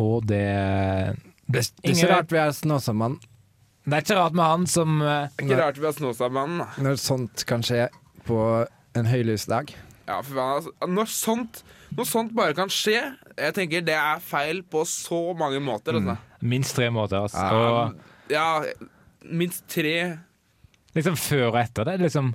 Og 0.00 0.24
det 0.26 0.40
Det, 1.50 1.60
det 1.82 1.90
er 1.90 1.92
ikke 1.96 2.08
rart 2.14 2.32
vi 2.32 2.38
er 2.38 2.52
Snåsamannen 2.54 3.18
Det 3.84 3.96
er 3.98 4.04
ikke 4.04 4.16
rart 4.16 4.36
med 4.38 4.46
han 4.46 4.66
som 4.70 5.00
eh, 5.02 5.26
Det 5.34 5.42
er 5.42 5.48
ikke 5.48 5.58
rart 5.60 5.80
vi 5.82 5.88
har 5.88 5.96
Snåsamannen. 5.98 6.62
når 6.86 7.00
sånt 7.02 7.44
kan 7.50 7.62
skje 7.66 7.88
på 8.24 8.38
en 8.96 9.06
høylysdag. 9.10 9.74
Ja, 10.10 10.16
for 10.26 10.34
faen, 10.36 10.54
altså. 10.58 10.72
Når 10.90 11.10
sånt, 11.14 11.60
når 11.96 12.08
sånt 12.10 12.34
bare 12.36 12.56
kan 12.58 12.72
skje, 12.72 12.98
jeg 13.36 13.56
tenker 13.56 13.84
det 13.86 13.96
er 13.96 14.22
feil 14.24 14.64
på 14.66 14.82
så 14.88 15.20
mange 15.38 15.60
måter. 15.62 15.98
Altså. 16.00 16.16
Minst 16.42 16.74
tre 16.78 16.90
måter. 16.94 17.22
Altså. 17.28 17.44
Ja. 17.44 17.60
Og 17.70 18.30
Ja, 18.30 18.48
minst 19.26 19.64
tre 19.70 19.94
liksom 20.96 21.16
før 21.18 21.52
og 21.52 21.60
etter. 21.60 21.86
Det 21.86 21.94
er 21.94 22.04
liksom 22.08 22.32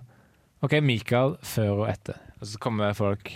OK, 0.65 0.77
Mikael 0.83 1.35
før 1.43 1.83
og 1.83 1.89
etter. 1.91 2.19
Og 2.39 2.47
så 2.51 2.61
kommer 2.61 2.95
folk 2.97 3.33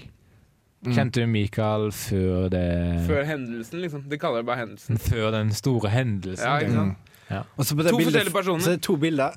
Kjente 0.79 1.19
du 1.19 1.27
Mikael 1.27 1.89
før 1.91 2.45
det 2.53 2.61
før 3.03 3.25
hendelsen, 3.27 3.81
liksom. 3.83 4.05
De 4.07 4.15
kaller 4.19 4.39
det 4.39 4.47
bare 4.47 4.61
hendelsen. 4.61 4.99
Før 5.09 5.33
den 5.35 5.49
store 5.51 5.91
hendelsen? 5.91 6.45
Ja, 6.47 6.61
ikke 6.63 6.77
sant? 6.77 7.09
Ja. 7.29 7.41
Og 7.59 7.67
så 7.67 7.75
på 7.75 7.83
det 7.83 7.91
To 7.91 7.97
bildet, 7.99 8.13
forskjellige 8.13 8.35
personer. 8.37 8.63
Så 8.63 8.71
er 8.71 8.77
det 8.77 8.85
to 8.87 8.95
bilder. 9.01 9.35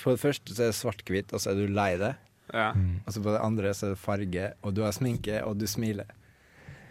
For 0.00 0.16
det 0.16 0.22
første 0.24 0.56
så 0.56 0.64
er 0.64 0.72
det 0.72 0.78
svart-hvitt, 0.80 1.30
og 1.30 1.42
så 1.44 1.52
er 1.52 1.60
du 1.60 1.70
lei 1.70 1.92
deg. 2.00 2.18
Ja. 2.54 2.70
Og 3.06 3.12
så 3.14 3.22
på 3.22 3.32
det 3.34 3.40
andre 3.44 3.74
så 3.76 3.86
er 3.90 3.94
det 3.94 4.00
farge, 4.02 4.48
og 4.62 4.74
du 4.74 4.82
har 4.82 4.92
sminke, 4.96 5.42
og 5.46 5.58
du 5.60 5.66
smiler. 5.70 6.08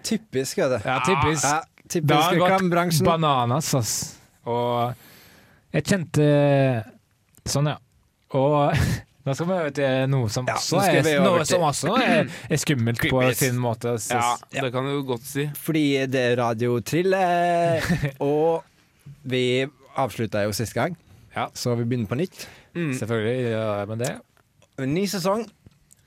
Typisk 0.04 0.58
er 0.64 0.70
det. 0.76 0.82
Ja, 0.86 1.00
typisk. 1.06 1.44
Ja, 1.44 1.60
Det 1.84 1.90
typisk 1.98 2.14
har 2.14 2.60
gått 2.62 3.04
bananas, 3.06 3.74
ass. 3.76 3.94
Og 4.46 4.94
jeg 5.74 5.84
kjente 5.86 6.26
Sånn, 7.50 7.68
ja. 7.72 7.78
Og 8.38 8.76
nå 9.26 9.34
skal 9.36 9.48
vi 9.50 9.56
over 9.58 9.74
til 9.76 10.08
noe 10.12 10.30
som 10.32 10.48
Ja, 10.50 10.56
også 10.56 10.80
er, 10.86 11.10
noe 11.26 11.44
som 11.50 11.66
også 11.66 11.96
er, 11.98 12.30
er 12.54 12.62
skummelt 12.62 13.02
på 13.10 13.24
sin 13.38 13.58
måte. 13.62 13.96
ass. 13.98 14.08
ja, 14.14 14.36
det 14.54 14.72
kan 14.74 14.86
du 14.88 15.02
godt 15.08 15.26
si. 15.28 15.48
Fordi 15.58 15.84
det 16.08 16.24
er 16.32 16.38
radiotrille, 16.40 17.24
og 18.30 18.64
vi 19.30 19.44
avslutta 20.00 20.46
jo 20.46 20.54
sist 20.56 20.78
gang, 20.78 20.96
Ja. 21.36 21.50
så 21.54 21.74
vi 21.76 21.84
begynner 21.90 22.08
på 22.10 22.18
nytt. 22.22 22.46
Mm. 22.78 22.94
Selvfølgelig 22.98 23.50
gjør 23.50 23.86
vi 23.90 24.00
det. 24.06 24.14
En 24.80 24.94
ny 24.96 25.04
sesong 25.12 25.44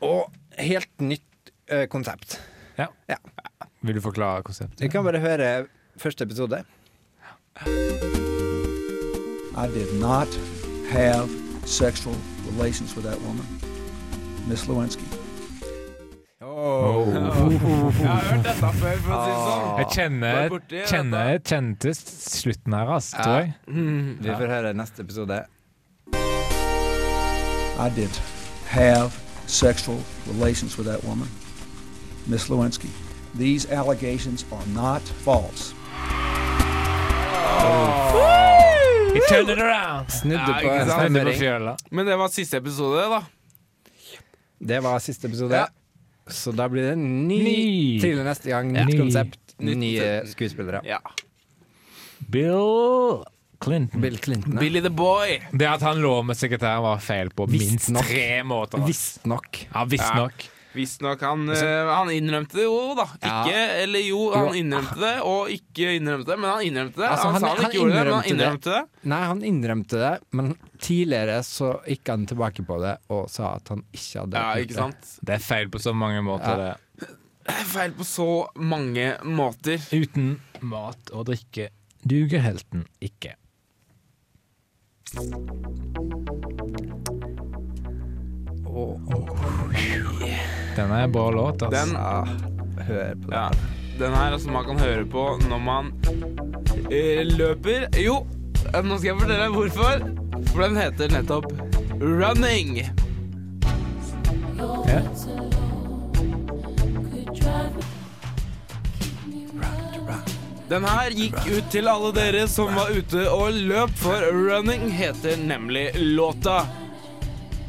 og 0.03 0.33
helt 0.57 1.05
nytt 1.05 1.53
eh, 1.69 1.85
konsept. 1.93 2.39
Vil 3.83 3.99
du 3.99 4.01
forklare 4.01 4.43
konseptet? 4.47 4.81
Vi 4.81 4.89
kan 4.89 5.05
bare 5.05 5.19
høre 5.21 5.67
første 6.01 6.25
episode. 6.25 6.63
I 9.53 9.67
did 9.75 9.93
not 10.01 10.29
have 10.89 11.29
sexual 11.67 12.17
relations 12.53 12.97
with 12.97 13.05
that 13.07 13.21
woman, 13.27 13.47
Miss 14.49 14.69
Lewinsky. 14.69 15.05
Oh. 16.41 17.09
Jeg 17.13 18.09
har 18.09 18.23
hørt 18.31 18.45
dette 18.45 18.73
før, 18.79 18.97
for 19.03 19.13
å 19.13 19.21
si 19.21 19.31
det 19.31 19.41
sånn. 19.43 19.79
Jeg 19.81 19.89
kjenner, 19.97 20.49
borti 20.53 20.85
kjenner 20.89 21.41
kjente 21.43 21.95
slutten 21.99 22.77
her, 22.79 22.93
ass, 22.97 23.11
tror 23.17 23.41
jeg. 23.41 23.55
Mm. 23.67 24.13
Vi 24.23 24.31
får 24.31 24.55
høre 24.57 24.73
neste 24.79 25.03
episode. 25.03 25.43
I 27.83 27.89
did 27.97 28.23
have 28.73 29.13
sexual 29.47 29.99
relations 30.27 30.79
with 30.79 30.87
that 30.87 31.05
woman, 31.05 31.29
Miss 32.27 32.49
Lewinsky. 32.49 32.89
These 33.35 33.71
allegations 33.71 34.45
are 34.53 34.67
not 34.75 35.03
false. 35.03 35.75
He 39.13 39.21
turned 39.29 39.51
it 39.51 39.59
around! 39.59 40.09
Snudde 40.11 40.55
på 40.63 40.69
en? 40.69 40.89
Snudde 40.89 41.25
på 41.25 41.39
fjøla. 41.39 41.77
Men 41.91 42.07
det 42.07 42.17
var 42.17 42.33
siste 42.33 42.57
episode, 42.57 43.05
da. 43.13 43.21
Det 44.59 44.81
var 44.83 44.99
siste 45.05 45.29
episode. 45.29 45.57
Ja. 45.57 45.67
Så 46.31 46.53
da 46.57 46.69
blir 46.69 46.83
det 46.87 46.93
en 46.97 47.29
ny 47.29 47.43
Ny. 47.45 48.01
til 48.01 48.25
neste 48.25 48.49
gang. 48.51 48.73
Nytt 48.73 48.95
ja. 48.95 49.01
konsept, 49.03 49.57
nye 49.61 50.09
skuespillere. 50.33 50.81
Ja. 50.87 51.03
Bill 52.33 53.21
Clinton. 53.65 54.01
Bill 54.05 54.19
Clinton. 54.19 54.53
ja. 54.57 54.61
Billy 54.61 54.81
the 54.85 54.91
Boy. 54.91 55.39
Det 55.53 55.69
at 55.69 55.83
han 55.87 56.01
lå 56.03 56.17
med 56.27 56.37
sekretæren 56.39 56.83
var 56.85 56.99
feil 57.03 57.31
på 57.31 57.47
Visst 57.51 57.71
minst 57.71 57.93
nok. 57.95 58.09
tre 58.09 58.43
måter. 58.45 58.83
Visstnok. 58.87 59.63
Ja, 59.75 59.85
visstnok. 59.89 60.49
Visstnok 60.73 61.21
han, 61.21 61.43
eh, 61.53 61.89
han 61.93 62.09
innrømte 62.09 62.57
det 62.57 62.63
jo, 62.65 62.95
da. 62.97 63.05
Ja. 63.21 63.43
Eller 63.83 64.01
jo, 64.07 64.23
han 64.33 64.55
innrømte 64.57 64.97
det, 65.03 65.11
og 65.29 65.51
ikke 65.53 65.91
innrømte 65.99 66.31
det. 66.33 66.39
Men 66.41 66.49
han 66.49 66.63
innrømte 66.65 66.97
det. 67.03 67.09
Altså, 67.11 67.27
han, 67.27 67.35
han- 67.35 67.41
sa 67.43 67.49
han 67.51 67.57
han 67.59 67.67
ikke 67.67 67.77
gjorde 67.77 67.93
det, 67.93 68.05
men 68.07 68.15
han 68.15 68.31
innrømte 68.31 68.71
det. 68.71 68.79
det. 69.03 69.09
Nei, 69.13 69.19
han 69.29 69.43
innrømte 69.51 70.01
det, 70.01 70.13
men 70.33 70.49
tidligere 70.81 71.43
så 71.45 71.69
gikk 71.85 72.09
han 72.15 72.25
tilbake 72.31 72.65
på 72.65 72.81
det 72.81 72.95
og 73.13 73.29
sa 73.31 73.51
at 73.59 73.69
han 73.75 73.85
ikke 73.93 74.23
hadde 74.25 74.41
Ja, 74.41 74.55
ikke 74.65 74.79
sant? 74.81 75.13
Det 75.21 75.37
er 75.37 75.45
feil 75.45 75.69
på 75.69 75.83
så 75.85 75.93
mange 75.93 76.25
måter. 76.25 76.57
Ja. 76.57 76.73
det. 76.73 77.13
Det 77.43 77.59
er 77.59 77.69
feil 77.69 77.93
på 77.99 78.05
så 78.09 78.29
mange 78.57 79.11
måter. 79.29 79.77
Uten 79.93 80.39
mat 80.63 81.13
og 81.13 81.27
drikke 81.29 81.69
duger 82.07 82.41
helten 82.49 82.87
ikke. 83.03 83.35
Den 90.77 90.91
er 90.91 91.05
en 91.05 91.13
bra 91.13 91.31
låt, 91.31 91.63
altså. 91.63 91.87
Den, 91.87 91.93
Ja, 91.93 92.25
hør 92.87 93.15
på 93.15 93.31
den. 93.31 93.33
ja, 93.33 93.49
den 93.99 94.15
her 94.15 94.39
som 94.39 94.53
man 94.53 94.65
kan 94.65 94.79
høre 94.79 95.05
på 95.05 95.25
når 95.49 95.59
man 95.59 95.93
eh, 96.91 97.27
løper. 97.27 97.89
Jo, 98.05 98.27
eh, 98.75 98.81
nå 98.85 98.99
skal 98.99 99.09
jeg 99.13 99.21
fortelle 99.21 99.45
deg 99.45 99.53
hvorfor. 99.57 100.07
For 100.53 100.63
den 100.65 100.77
heter 100.81 101.13
nettopp 101.13 101.53
Running. 102.03 102.81
Ja. 104.89 105.01
Den 110.73 110.87
her 110.89 111.13
gikk 111.13 111.35
ut 111.53 111.67
til 111.69 111.89
alle 111.91 112.11
dere 112.17 112.47
som 112.49 112.71
var 112.73 112.95
ute 112.97 113.27
og 113.29 113.53
løp, 113.53 113.91
for 114.01 114.25
Running 114.33 114.87
heter 114.97 115.37
nemlig 115.37 115.91
låta. 116.01 116.63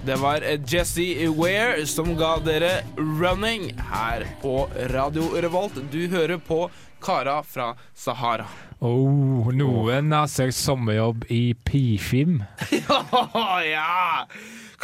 Det 0.07 0.15
var 0.21 0.45
Jesse 0.71 1.27
Ware 1.35 1.83
som 1.83 2.13
ga 2.15 2.37
dere 2.45 2.71
Running 2.95 3.73
her 3.91 4.23
på 4.39 4.69
Radio 4.95 5.27
Revolt. 5.35 5.81
Du 5.91 6.07
hører 6.07 6.39
på 6.39 6.69
Kara 7.03 7.41
fra 7.43 7.73
Sahara. 7.91 8.47
Oh, 8.79 9.51
noen 9.51 10.15
har 10.15 10.31
søkt 10.31 10.55
sommerjobb 10.55 11.27
i 11.27 11.43
Pifim. 11.67 12.39
ja! 13.73 14.23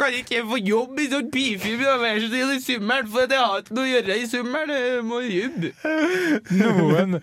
Kan 0.00 0.14
ikke 0.16 0.38
jeg 0.38 0.46
få 0.48 0.56
jobb 0.64 1.00
i 1.02 1.06
sånn 1.12 1.26
pifilm 1.34 1.82
da, 1.84 1.96
vær 2.00 2.16
i 2.24 2.60
sommeren? 2.64 3.08
For 3.12 3.26
jeg 3.28 3.40
har 3.42 3.60
ikke 3.60 3.76
noe 3.76 3.84
å 3.84 3.90
gjøre 3.90 4.16
i 4.16 4.26
sommeren. 4.30 4.72
Jeg 4.80 5.02
må 5.04 5.18
jobbe. 5.26 5.72
Noen 6.56 7.18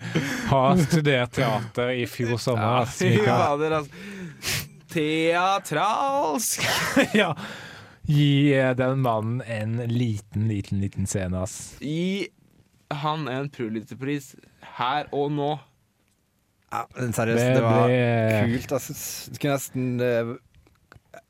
har 0.52 0.82
studert 0.84 1.34
teater 1.40 1.90
i 1.96 2.06
fjor 2.06 2.38
sommer. 2.38 2.84
Ja, 2.86 2.92
Fy 2.94 3.10
fader, 3.26 3.78
altså. 3.80 4.64
Teatralsk. 4.88 6.62
ja. 7.20 7.32
Gi 8.08 8.54
eh, 8.56 8.70
den 8.78 9.02
mannen 9.04 9.42
en 9.44 9.76
liten, 9.90 10.46
liten, 10.48 10.80
liten 10.80 11.06
scene, 11.10 11.42
ass. 11.44 11.74
Gi 11.84 12.28
han 13.02 13.26
en 13.28 13.50
Pulitzer-pris 13.52 14.30
her 14.78 15.10
og 15.12 15.32
nå. 15.36 15.50
Ja, 16.72 16.86
men 16.96 17.12
seriøst, 17.16 17.42
Det 17.42 17.54
det 17.58 17.64
var 17.66 17.88
ble- 17.90 18.54
kult. 18.54 18.72
Altså. 18.78 18.96
Du 19.32 19.38
kunne 19.42 19.58
nesten 19.58 19.84
eh, 20.04 20.32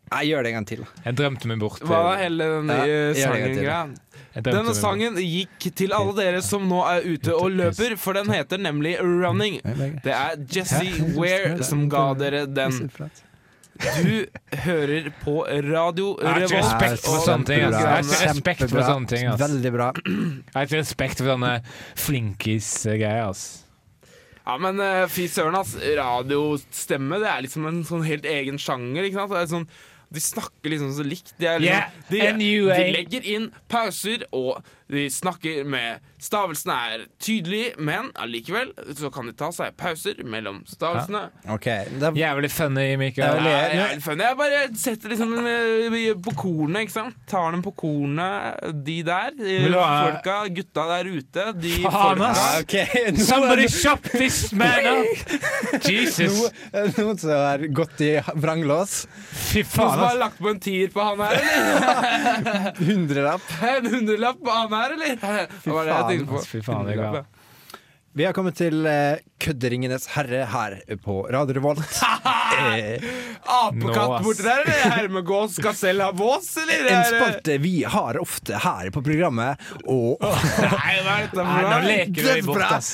Jeg 0.09 0.29
gjør 0.31 0.43
det 0.43 0.51
en 0.51 0.57
gang 0.59 0.67
til. 0.69 0.83
Jeg 1.05 1.17
drømte 1.19 1.49
meg 1.51 1.61
bort. 1.63 1.83
Hva 1.85 2.01
er 2.15 2.23
hele 2.25 2.49
denne 2.57 2.77
Ja, 2.79 2.87
gjør 2.89 3.07
det 3.13 3.19
en 3.19 3.45
gang 3.45 3.55
til. 3.55 3.65
sangen-greia? 3.69 4.05
Denne 4.49 4.75
sangen 4.77 5.17
gikk 5.19 5.69
til 5.75 5.93
alle 5.97 6.13
dere 6.19 6.43
som 6.45 6.67
nå 6.71 6.83
er 6.87 7.07
ute 7.09 7.35
og 7.35 7.51
løper, 7.59 7.97
for 7.99 8.15
den 8.19 8.31
heter 8.31 8.61
nemlig 8.63 8.97
Running. 9.03 9.59
Det 10.05 10.15
er 10.15 10.37
Jesse 10.53 10.85
Ware 11.17 11.57
som 11.67 11.89
ga 11.91 12.13
dere 12.21 12.45
den. 12.47 12.91
Du 13.79 14.27
hører 14.65 15.13
på 15.23 15.45
Radio 15.47 16.17
Jeg 16.19 16.27
har 16.33 16.45
ikke 16.49 16.63
respekt 16.65 17.05
for 17.05 17.23
sånne 17.23 17.47
ting. 17.47 17.61
Jeg 17.63 17.79
har 17.79 18.03
ikke 18.03 18.31
respekt 18.33 18.65
for 18.73 18.83
sånne 18.83 19.11
ting. 19.13 19.29
Veldig 19.39 19.73
bra. 19.77 19.93
Jeg 20.03 20.55
har 20.57 20.67
ikke 20.67 20.81
respekt 20.83 21.23
for 21.23 21.31
sånne 21.31 21.53
flinkis-greier. 22.03 23.29
Altså. 23.29 23.65
Ja, 24.49 24.57
men 24.65 24.81
uh, 24.81 25.05
fy 25.13 25.27
søren, 25.29 25.59
ass. 25.61 25.75
Radiostemme 25.99 27.21
det 27.21 27.29
er 27.29 27.45
liksom 27.45 27.67
en 27.69 27.83
sånn 27.87 28.07
helt 28.07 28.27
egen 28.27 28.59
sjanger. 28.59 29.05
ikke 29.05 29.21
sant? 29.21 29.35
Det 29.35 29.43
er 29.45 29.51
sånn, 29.53 29.67
de 30.15 30.21
snakker 30.23 30.73
liksom 30.73 30.93
så 30.97 31.05
likt. 31.07 31.35
De, 31.39 31.47
er 31.47 31.63
liksom, 31.63 31.95
Yeah, 32.09 32.39
de, 32.39 32.73
de 32.73 32.91
legger 32.97 33.27
inn 33.35 33.49
pauser, 33.69 34.25
og 34.33 34.63
de 34.89 35.09
snakker 35.13 35.65
med 35.69 36.05
Stavelsene 36.19 36.75
er 36.75 37.03
tydelige, 37.23 37.75
men 37.79 38.09
allikevel 38.19 38.73
så 38.99 39.07
kan 39.15 39.29
de 39.29 39.35
ta 39.39 39.53
seg 39.55 39.77
pauser 39.79 40.19
mellom 40.27 40.65
stavelsene. 40.67 41.29
OK. 41.55 41.69
er... 41.71 42.17
Jævlig 42.19 42.51
funny, 42.51 42.87
Mikael. 42.99 43.39
Ja, 43.47 43.61
jævlig 43.71 44.03
funny. 44.03 44.25
jeg 44.27 44.39
bare 44.41 44.63
setter 44.83 45.13
liksom 45.15 45.37
eh, 45.39 46.09
på 46.25 46.35
kornet, 46.41 46.89
ikke 46.89 46.97
sant. 46.97 47.21
Tar 47.31 47.55
dem 47.55 47.63
på 47.63 47.71
kornet, 47.79 48.59
de 48.83 48.97
der. 49.07 49.31
eh, 49.39 49.69
Folka, 49.71 50.41
gutta 50.57 50.89
der 50.91 51.13
ute. 51.13 51.47
De 51.63 51.77
Faen, 51.85 51.93
folka 51.95 52.33
ass. 52.33 52.43
Ja, 52.43 52.65
okay. 52.65 53.05
Nå 53.15 53.29
Somebody 53.29 53.69
shop 53.71 54.11
this 54.11 54.41
man 54.51 54.91
up! 54.91 55.87
Jesus. 55.87 56.49
Noen 56.99 57.09
noen 57.09 57.19
som 57.19 57.31
har 57.31 57.59
gått 57.75 58.01
i 58.01 58.11
vranglås. 58.35 59.07
Fy 59.33 59.63
Noen 59.63 59.71
som 59.71 60.03
har 60.03 60.19
lagt 60.19 60.39
på 60.39 60.51
en 60.51 60.61
tier 60.63 60.91
på 60.93 61.03
han 61.03 61.21
her, 61.23 61.39
eller? 61.39 62.73
Hundrelapp. 62.89 63.43
En 63.69 63.87
hundrelapp 63.87 64.41
på 64.45 64.51
han 64.51 64.73
her, 64.73 64.78
eller? 64.87 65.19
Fy 65.19 65.71
faen, 65.71 65.91
det 66.09 66.17
jeg 66.19 66.29
på. 66.31 66.45
fy 66.53 66.63
faen, 66.65 66.87
det 66.89 66.97
er 66.97 67.05
bra. 67.19 67.25
Vi 68.19 68.25
har 68.25 68.33
kommet 68.35 68.57
til 68.59 68.87
eh, 68.89 69.21
Kødderingenes 69.39 70.09
herre 70.11 70.41
her 70.51 70.75
på 71.05 71.21
Radio 71.31 71.55
Revolt. 71.59 71.85
eh. 72.65 73.05
Apekatt 73.59 74.11
Nå, 74.11 74.17
borti 74.25 74.43
der, 74.43 74.65
eller? 74.65 74.97
Hermegås 74.97 75.55
skal 75.61 75.77
selv 75.79 76.03
ha 76.03 76.09
vås, 76.17 76.49
eller? 76.65 76.89
en 76.97 77.05
spalte 77.13 77.59
vi 77.63 77.77
har 77.87 78.19
ofte 78.19 78.59
her 78.65 78.91
på 78.95 79.05
programmet, 79.07 79.63
og 79.87 80.19
Nei, 80.25 80.97
hva 81.05 81.15
er 81.15 81.29
dette 81.29 81.45
Nei, 81.45 81.47
for 81.47 81.63
nå 81.63 81.71
noe? 81.71 81.87
leker 81.87 82.19
du 82.19 82.29
deg 82.33 82.49
bort, 82.49 82.67
ass. 82.81 82.91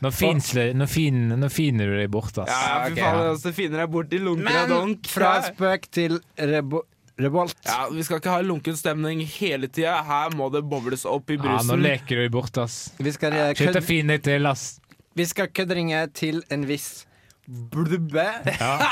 Nå, 0.00 0.12
finsler, 0.16 0.70
nå, 0.78 0.86
fin, 0.88 1.18
nå 1.36 1.50
finner 1.52 1.90
du 1.90 1.98
deg 1.98 2.12
bort, 2.14 2.38
ass. 2.44 2.48
Ja, 2.48 2.60
ja, 2.60 2.86
fy 2.86 3.00
faen, 3.00 3.18
ja. 3.24 3.26
altså, 3.34 3.52
finner 3.56 3.82
deg 3.82 4.14
i 4.14 4.22
lunken 4.22 4.62
og 4.62 4.70
donk. 4.76 5.10
fra 5.10 5.34
spøk 5.48 5.90
til 5.92 6.20
rebo 6.38 6.84
revolt. 7.22 7.56
Ja, 7.66 7.88
Vi 7.92 8.02
skal 8.06 8.20
ikke 8.20 8.32
ha 8.34 8.40
lunken 8.44 8.76
stemning 8.78 9.20
hele 9.26 9.68
tida. 9.68 9.98
Her 10.06 10.34
må 10.36 10.48
det 10.52 10.62
bobles 10.68 11.04
opp 11.08 11.30
i 11.30 11.38
Ja, 11.40 11.60
nå 11.66 11.76
leker 11.80 12.22
du 12.24 12.28
bort, 12.34 12.56
ass. 12.58 12.92
Vi 12.98 13.12
skal, 13.12 13.32
eh, 13.32 13.52
kød... 13.58 13.80
fine 13.84 14.18
til, 14.18 14.46
ass. 14.46 14.80
vi 15.14 15.26
skal 15.26 15.48
kødderinge 15.52 16.06
til 16.14 16.42
en 16.50 16.66
viss 16.68 17.06
blubbe. 17.46 18.26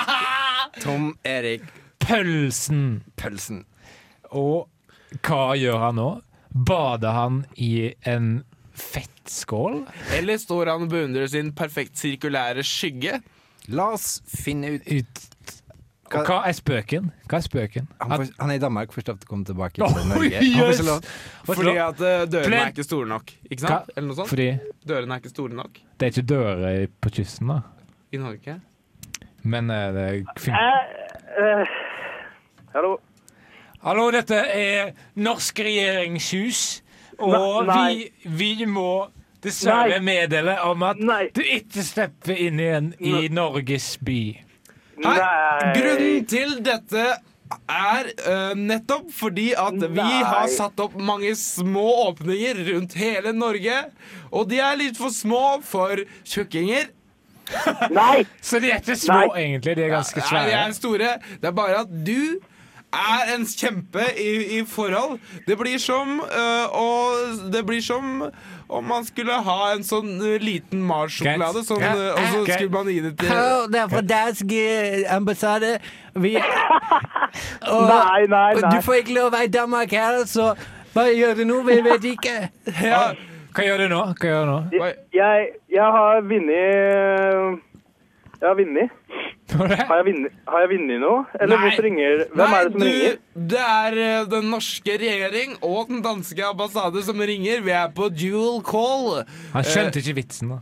Tom 0.84 1.12
Erik 1.24 1.62
Pølsen. 2.02 3.02
Pølsen. 3.16 3.64
Og 4.30 4.68
hva 5.24 5.54
gjør 5.56 5.78
han 5.88 5.98
nå? 6.00 6.08
Bader 6.68 7.12
han 7.16 7.42
i 7.56 7.92
en 8.08 8.42
fettskål? 8.78 9.82
Eller 10.16 10.38
står 10.40 10.70
han 10.72 10.86
og 10.86 10.92
beundrer 10.92 11.28
sin 11.30 11.52
perfekt 11.56 11.98
sirkulære 12.00 12.64
skygge? 12.66 13.20
La 13.68 13.90
oss 13.96 14.18
finne 14.28 14.76
ut 14.78 14.86
Ut. 14.88 15.24
Og 16.08 16.24
hva 16.24 16.38
er 16.48 16.54
spøken? 16.56 17.10
Hva 17.28 17.36
er 17.40 17.44
spøken? 17.44 17.88
Han, 18.00 18.14
får, 18.14 18.30
han 18.38 18.52
er 18.54 18.56
i 18.56 18.62
Danmark, 18.62 18.94
først 18.96 19.10
til 19.10 19.18
å 19.18 19.28
komme 19.28 19.44
tilbake 19.48 19.76
til 19.82 20.08
Norge. 20.08 20.40
Lov. 20.88 21.10
Fordi 21.50 21.74
at 21.76 22.00
eh, 22.00 22.24
dørene 22.32 22.62
er 22.62 22.72
ikke 22.72 22.86
store 22.86 23.10
nok. 23.10 23.34
Ikke 23.50 23.60
sant? 23.66 23.74
Hva? 23.74 23.96
Eller 23.96 24.08
noe 24.08 24.18
sånt? 24.22 24.32
Fordi 24.32 24.48
Dørene 24.88 25.18
er 25.18 25.22
ikke 25.22 25.34
store 25.34 25.58
nok 25.58 25.82
det 25.98 26.06
er 26.06 26.12
ikke 26.12 26.28
dører 26.30 26.86
på 27.02 27.10
kysten, 27.10 27.48
da. 27.50 27.60
i 28.12 28.18
Norge. 28.22 28.60
Men 29.42 29.70
uh, 29.70 29.76
det 29.94 30.26
fin- 30.38 30.54
uh, 30.54 31.66
hallo. 32.74 32.96
Hallo, 33.82 34.10
dette 34.14 34.38
er 34.54 34.92
Norsk 35.18 35.58
regjeringshus, 35.58 36.82
og 37.18 37.66
vi, 37.66 38.06
vi 38.24 38.66
må 38.66 39.08
dessverre 39.42 39.98
meddele 40.02 40.54
om 40.66 40.82
at 40.86 41.02
Nei. 41.02 41.24
du 41.34 41.42
ikke 41.42 41.82
slipper 41.86 42.38
inn 42.38 42.62
igjen 42.62 42.92
i 42.98 43.28
Norges 43.30 43.96
by. 44.02 44.20
Nei, 45.04 45.16
Nei. 45.18 45.72
grunnen 45.76 46.28
til 46.28 46.58
dette 46.66 47.06
er 47.68 48.10
uh, 48.26 48.52
nettopp 48.58 49.08
fordi 49.14 49.50
at 49.56 49.78
vi 49.80 50.04
har 50.04 50.48
satt 50.52 50.80
opp 50.84 50.96
mange 51.00 51.32
små 51.38 51.86
åpninger 52.08 52.60
rundt 52.72 52.96
hele 52.98 53.32
Norge. 53.36 53.80
Og 54.30 54.48
de 54.50 54.60
er 54.60 54.76
litt 54.80 55.00
for 55.00 55.14
små 55.14 55.58
for 55.64 56.04
tjukkinger. 56.28 56.90
Nei! 57.94 58.26
Så 58.44 58.60
de 58.60 58.72
er 58.72 58.82
ikke 58.82 58.98
små, 59.00 59.22
Nei. 59.32 59.46
egentlig. 59.46 59.78
De 59.78 59.86
er 59.86 59.94
ganske 59.96 60.20
svære. 60.20 60.44
Nei, 60.44 60.52
de 60.52 60.60
er 60.60 60.76
store. 60.76 61.16
Det 61.40 61.50
er 61.52 61.56
bare 61.56 61.82
at 61.86 61.98
du 62.06 62.38
er 62.88 63.34
en 63.34 63.44
kjempe 63.48 64.04
i, 64.16 64.58
i 64.58 64.60
forhold. 64.68 65.18
Det 65.48 65.58
blir 65.60 65.80
som 65.80 66.20
uh, 66.20 66.66
og 66.72 67.52
Det 67.52 67.64
blir 67.68 67.84
som 67.84 68.22
om 68.68 68.84
man 68.84 69.04
skulle 69.04 69.32
ha 69.32 69.58
en 69.72 69.84
sånn 69.86 70.10
øh, 70.20 70.36
liten 70.42 70.82
Mars-sjokolade, 70.84 71.62
sånn, 71.64 71.82
øh, 71.82 72.10
og 72.12 72.26
så 72.32 72.42
skulle 72.44 72.72
man 72.72 72.90
gi 72.92 72.98
det 73.06 73.14
til 73.16 73.30
det 73.72 73.80
er 73.80 73.88
fra 73.92 74.02
dansk 74.04 74.52
eh, 74.52 75.06
ambassade. 75.14 75.78
Vi 76.14 76.34
og, 77.72 77.86
Nei, 77.88 78.26
nei, 78.28 78.52
nei. 78.60 78.72
Du 78.74 78.82
får 78.84 79.00
ikke 79.02 79.16
lov 79.16 79.30
å 79.30 79.34
være 79.38 79.48
i 79.48 79.54
Danmark 79.56 79.94
her, 79.96 80.20
så 80.28 80.52
hva 80.92 81.06
gjør 81.12 81.40
du 81.40 81.44
nå? 81.48 81.62
Vi 81.68 81.78
vet 81.84 82.06
ikke. 82.12 82.36
ja. 82.92 83.02
Hva 83.56 83.64
gjør 83.64 83.84
du 83.84 83.88
nå? 83.92 84.02
Hva 84.18 84.30
gjør 84.32 84.44
du 84.44 84.52
nå? 84.52 84.88
Jeg, 85.16 85.50
jeg 85.72 85.90
har 85.98 86.22
vunnet 86.28 87.58
Jeg 88.38 88.46
har 88.46 88.56
vunnet. 88.58 88.96
Har 89.48 90.02
jeg 90.04 90.68
vunnet, 90.74 90.98
noe? 91.00 91.22
Eller 91.40 91.56
Nei. 91.62 91.70
ringer 91.80 92.24
Hvem 92.34 92.54
er 92.54 92.64
det 92.68 92.72
som 92.72 92.80
du, 92.80 92.86
ringer? 92.86 93.14
det 93.52 93.60
er 93.64 93.98
øh, 94.04 94.26
den 94.34 94.50
norske 94.52 94.96
regjering 95.00 95.54
og 95.64 95.88
den 95.88 96.02
danske 96.04 96.44
ambassade 96.44 97.02
som 97.06 97.20
ringer. 97.20 97.62
Vi 97.64 97.72
er 97.72 97.88
på 97.96 98.10
dual 98.12 98.60
call. 98.66 99.22
Han 99.54 99.64
skjønte 99.64 100.02
ikke 100.02 100.18
vitsen, 100.20 100.52
da. 100.56 100.60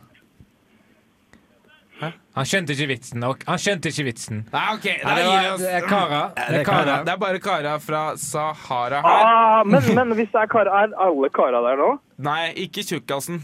Han 2.37 2.45
skjønte 2.45 2.75
ikke 2.77 2.87
vitsen. 2.91 3.23
og- 3.25 3.43
Han 3.49 3.59
skjønte 3.59 3.89
ikke 3.89 4.05
vitsen. 4.05 4.45
Nei, 4.53 4.65
OK, 4.75 4.85
Nei, 4.85 4.97
da 5.03 5.15
det, 5.17 5.25
gir 5.25 5.31
vi 5.41 5.47
var, 5.47 5.53
oss. 5.55 5.61
det 5.61 5.73
er 5.73 5.87
Kara. 5.89 6.23
Det 6.37 6.59
er 6.61 6.65
Kara. 6.65 6.97
Det 7.05 7.13
er 7.13 7.17
bare 7.17 7.39
Kara 7.41 7.79
fra 7.81 8.03
Sahara 8.17 9.01
her. 9.01 9.25
Ah, 9.27 9.65
men, 9.65 9.83
men 9.95 10.13
hvis 10.19 10.29
det 10.33 10.43
er 10.43 10.47
Kara, 10.47 10.83
er 10.85 10.93
alle 11.01 11.31
kara 11.31 11.63
der 11.71 11.77
nå? 11.81 11.99
Nei, 12.19 12.53
ikke 12.67 12.85
tjukkasen. 12.85 13.41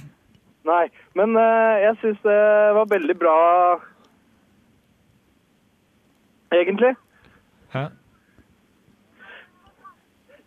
Nei. 0.69 0.85
Men 1.17 1.35
uh, 1.35 1.81
jeg 1.81 1.97
syns 2.03 2.21
det 2.23 2.37
var 2.77 2.85
veldig 2.93 3.17
bra 3.19 3.37
Egentlig. 6.53 6.95
Hæ? 7.73 7.87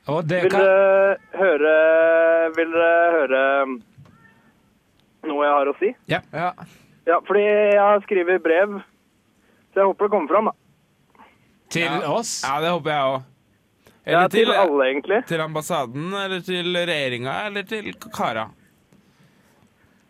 Og 0.08 0.24
det 0.30 0.44
Vil 0.44 0.52
kan 0.54 0.62
dere 0.62 1.16
høre 1.34 1.76
Vil 2.56 2.74
dere 2.76 3.12
høre 3.16 3.40
um, 3.66 3.72
noe 5.26 5.46
jeg 5.48 5.54
har 5.58 5.72
å 5.72 5.78
si? 5.80 5.90
Ja. 6.12 6.20
Ja, 7.10 7.18
fordi 7.26 7.42
jeg 7.46 7.80
har 7.82 8.04
skrevet 8.06 8.44
brev, 8.46 8.76
så 9.74 9.82
jeg 9.82 9.88
håper 9.90 10.06
det 10.06 10.12
kommer 10.14 10.30
fram. 10.30 10.46
da. 10.52 11.24
Til 11.74 11.82
Ja. 11.90 12.12
oss? 12.14 12.44
ja, 12.46 12.60
det 12.62 12.70
håper 12.76 12.92
jeg 12.94 13.08
òg. 13.16 13.24
Ja, 14.06 14.28
til 14.28 14.46
til, 14.46 14.52
alle, 14.54 14.86
egentlig. 14.92 15.20
til 15.26 15.42
ambassaden, 15.42 16.14
eller 16.14 16.40
til 16.46 16.70
regjeringa, 16.78 17.34
eller 17.48 17.64
til 17.66 17.90
Kara. 18.14 18.48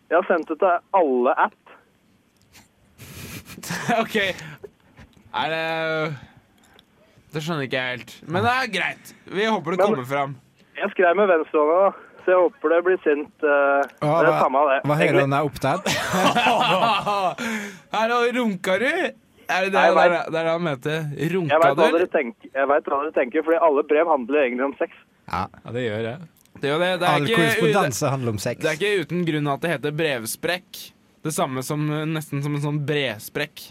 Jeg 0.09 0.17
har 0.19 0.27
sendt 0.27 0.49
det 0.51 0.59
til 0.59 0.75
alle 0.99 1.35
app. 1.39 1.55
OK. 4.03 4.17
Er 5.35 5.51
det 5.51 6.15
Det 7.35 7.43
skjønner 7.43 7.67
ikke 7.67 7.81
jeg 7.81 7.97
helt. 7.97 8.11
Men 8.31 8.45
det 8.45 8.51
er 8.55 8.71
greit. 8.71 9.13
Vi 9.27 9.45
håper 9.45 9.75
det 9.75 9.79
Men- 9.79 9.87
kommer 9.87 10.09
fram. 10.09 10.35
Jeg 10.75 10.91
skrev 10.91 11.15
med 11.15 11.29
venstrehånda, 11.31 11.75
da, 11.85 11.91
så 12.25 12.31
jeg 12.33 12.39
håper 12.43 12.71
det 12.73 12.79
blir 12.83 12.97
sendt 13.03 13.43
uh, 13.47 13.79
ah, 14.03 14.17
Det 14.25 14.31
er 14.33 14.39
samme 14.43 14.59
av 14.59 14.71
det. 14.71 14.79
Hva 14.83 14.95
hører 14.99 15.05
egentlig. 15.05 15.21
han 15.23 15.35
er 15.37 15.43
opptatt? 15.47 15.83
Her 17.95 18.13
runka 18.35 18.75
du? 18.81 18.89
Er 19.45 19.61
det 19.61 19.71
det, 19.71 19.77
Nei, 19.77 19.89
det, 19.93 20.03
er 20.03 20.09
det 20.09 20.39
er 20.39 20.47
det 20.47 20.51
han 20.51 20.65
mente? 20.65 20.95
Jeg 21.15 21.31
Runka 21.35 21.59
du, 21.61 21.81
dere 21.95 22.07
tenker, 22.11 22.49
jeg 22.49 22.69
vet 22.71 22.89
hva 22.89 22.97
dere 23.03 23.13
tenker, 23.15 23.45
fordi 23.45 23.59
alle 23.67 23.85
brev 23.87 24.09
handler 24.09 24.41
egentlig 24.41 24.65
om 24.65 24.73
sex. 24.79 24.91
Ja. 25.29 25.45
Ja, 25.63 25.71
det 25.75 25.85
gjør 25.85 26.01
jeg. 26.09 26.27
Det 26.55 26.71
er 26.71 26.79
det. 26.81 26.91
Det 26.99 27.07
er, 27.07 27.13
All 27.13 27.27
ikke, 27.29 27.39
korrespondanse 27.39 28.11
handler 28.11 28.35
om 28.35 28.41
sex. 28.41 28.61
det 28.63 28.71
er 28.71 28.79
ikke 28.79 29.05
uten 29.05 29.25
grunn 29.27 29.47
at 29.53 29.63
det 29.63 29.73
heter 29.75 29.95
brevsprekk. 29.95 30.83
Det 31.25 31.33
samme 31.33 31.63
som 31.65 31.81
nesten 32.11 32.43
som 32.43 32.57
en 32.57 32.63
sånn 32.63 32.81
bresprekk. 32.87 33.69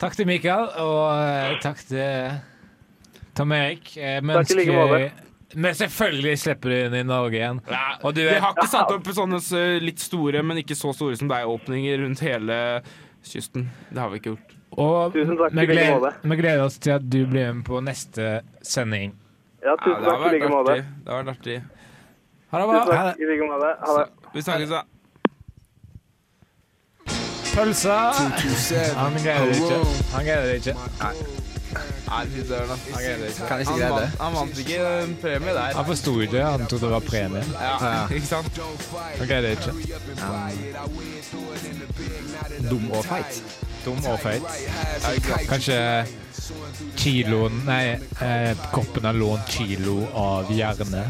Takk 0.00 0.16
til 0.18 0.26
Mikael, 0.28 0.66
og 0.82 1.04
eh, 1.16 1.54
takk 1.64 1.78
til 1.88 2.34
Tom 3.36 3.52
Erik. 3.56 3.94
Eh, 3.96 4.18
Vi 4.20 4.34
Takk 4.36 4.50
i 4.52 4.58
like 4.58 4.74
måte. 4.76 5.06
Men 5.56 5.76
selvfølgelig 5.78 6.38
slipper 6.42 6.72
du 6.72 6.76
inn 6.76 6.94
i 6.98 7.02
Norge 7.06 7.38
igjen. 7.38 7.60
Og 8.04 8.12
du 8.16 8.20
Vi 8.26 8.34
har 8.42 8.52
ikke 8.52 8.66
satt 8.68 8.90
opp 8.92 9.06
sånne 9.16 9.38
litt 9.80 10.02
store, 10.02 10.42
men 10.44 10.58
ikke 10.60 10.76
så 10.76 10.90
store 10.92 11.16
som 11.16 11.30
deg, 11.30 11.46
åpninger 11.48 12.02
rundt 12.02 12.20
hele 12.20 12.58
kysten. 13.24 13.70
Det 13.88 14.02
har 14.02 14.10
vi 14.12 14.20
ikke 14.20 14.34
gjort. 14.34 14.52
Og 14.76 15.14
Tusen 15.14 15.38
takk 15.38 15.54
vi 15.56 15.64
gleder, 15.70 16.18
vi 16.26 16.36
gleder 16.36 16.64
oss 16.66 16.76
til 16.82 16.92
at 16.98 17.06
du 17.08 17.22
blir 17.30 17.54
med 17.54 17.64
på 17.64 17.80
neste 17.80 18.42
sending. 18.66 19.14
Ja, 19.64 19.76
tusen 19.80 20.02
ja, 20.02 20.10
takk 20.10 20.26
i 20.26 20.34
like 20.34 20.50
måte. 20.52 20.74
Det 21.06 21.14
har 21.14 21.22
vært 21.22 21.32
artig. 21.38 21.56
Ha 22.52 22.60
det 22.60 22.66
Tusen 22.66 22.90
bra. 22.90 22.98
takk 23.06 23.22
i 23.22 23.30
like 23.30 23.48
måte. 23.48 23.70
Ha 23.86 23.96
det. 23.96 24.06
Vi 24.34 24.44
snakkes, 24.44 24.74
da. 24.74 24.82
Pølsa. 27.56 27.96
Han 28.96 29.12
gleder 29.22 29.46
det 29.46 29.56
ikke. 29.56 29.78
Han 30.14 30.24
gleder 30.24 30.46
det 30.46 30.54
ikke. 30.54 30.74
Nei, 32.06 32.20
fy 32.30 32.42
søren. 32.48 32.68
Han 32.68 32.78
gleder 33.02 33.18
det 33.22 33.28
ikke. 33.28 33.46
Kan 33.48 33.60
ikke 33.60 33.70
Han 33.70 33.78
greie 33.80 33.88
det. 33.88 34.00
vant, 34.00 34.20
han 34.20 34.34
vant 34.36 34.58
ikke 34.62 34.76
en 35.02 35.16
premie 35.22 35.54
der. 35.56 35.72
Han 35.76 35.86
forsto 35.88 36.12
ikke. 36.20 36.42
Han 36.44 36.66
trodde 36.66 36.84
det 36.84 36.92
var 36.92 37.00
premie. 37.08 37.42
Ja, 37.60 38.06
ikke 38.16 38.26
sant? 38.26 38.60
Han 39.18 39.26
gleder 39.26 39.42
det 39.42 39.50
ikke. 39.50 39.72
Dum 42.70 42.90
og 42.90 43.04
feit. 43.04 43.42
Dum 43.84 43.98
og 44.06 44.20
feit. 44.20 44.42
Kanskje 45.48 45.80
kiloen 46.96 47.62
Nei, 47.66 47.96
eh, 48.22 48.52
koppen 48.72 49.04
har 49.08 49.12
lånt 49.16 49.46
kilo 49.50 49.98
av 50.14 50.50
hjerne. 50.52 51.04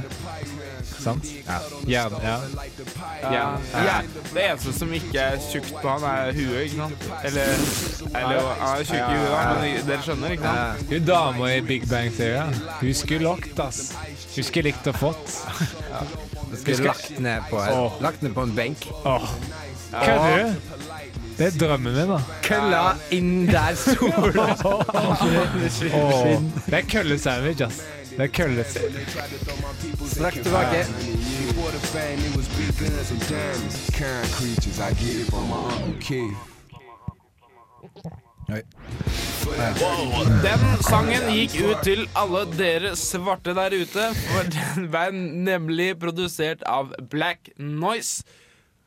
Sant? 1.07 1.29
Ja. 1.47 1.57
Ja, 1.87 2.03
ja. 2.23 2.37
Ja. 3.23 3.43
Ja. 3.87 3.97
Det 4.33 4.43
eneste 4.43 4.73
som 4.75 4.93
ikke 4.97 5.23
er 5.23 5.37
tjukt 5.47 5.73
på 5.79 5.89
han, 5.93 6.05
er 6.11 6.33
huet, 6.35 6.67
ikke 6.67 6.77
sant? 6.81 7.07
Eller, 7.29 7.53
eller 8.11 8.49
Han 8.61 8.81
er 8.81 8.89
tjukk 8.89 9.01
i 9.01 9.19
huet, 9.21 9.51
men 9.63 9.87
dere 9.91 10.07
skjønner, 10.07 10.35
ikke 10.37 10.53
sant? 10.53 10.87
Hun 10.91 11.07
dama 11.11 11.51
i 11.55 11.61
Big 11.69 11.87
Bang 11.91 12.11
Theory, 12.17 12.63
hun 12.81 12.95
skulle 12.99 13.29
lagt, 13.29 13.61
ass. 13.63 13.93
Hun 14.35 14.49
skulle 14.51 14.73
likt 14.73 14.91
å 14.91 14.97
fått. 14.97 15.37
Hun 16.47 16.57
Skulle 16.61 16.89
lagt 16.91 17.19
ned 17.23 17.47
på, 17.51 17.59
Åh. 17.61 18.01
lagt 18.03 18.23
ned 18.27 18.35
på 18.37 18.43
en 18.47 18.55
benk. 18.57 18.89
Åh. 19.05 19.29
Kødder 19.93 20.37
du? 20.37 20.75
Det 21.37 21.47
er 21.51 21.57
drømmen 21.61 21.93
min, 21.93 22.09
da. 22.09 22.19
Kølla 22.47 22.83
inn 23.13 23.33
der 23.51 23.75
sola 23.77 24.47
Åh. 24.65 26.41
Det 26.67 26.79
er 26.81 26.87
køllesandwich, 26.89 27.61
ass. 27.67 27.83
Det 28.17 28.25
er 28.25 28.33
køllesandwich. 28.33 29.11
Straks 30.09 30.37
tilbake. 30.37 30.81
Oi. 38.49 38.63
Den 40.47 40.65
sangen 40.87 41.29
gikk 41.35 41.59
ut 41.67 41.85
til 41.85 42.07
alle 42.17 42.43
dere 42.57 42.95
svarte 42.97 43.53
der 43.59 43.77
ute, 43.77 44.09
for 44.23 44.49
den 44.57 44.89
ble 44.95 45.05
nemlig 45.51 45.93
produsert 46.01 46.65
av 46.65 46.95
Black 47.13 47.53
Noise. 47.59 48.25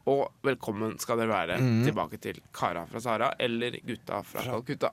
Og 0.10 0.26
velkommen 0.42 0.98
skal 0.98 1.22
dere 1.22 1.36
være 1.36 1.62
tilbake 1.86 2.18
til 2.24 2.42
Kara 2.56 2.88
fra 2.90 3.00
Sara 3.04 3.34
eller 3.38 3.78
Gutta 3.86 4.24
fra 4.26 4.42
Calcutta. 4.50 4.90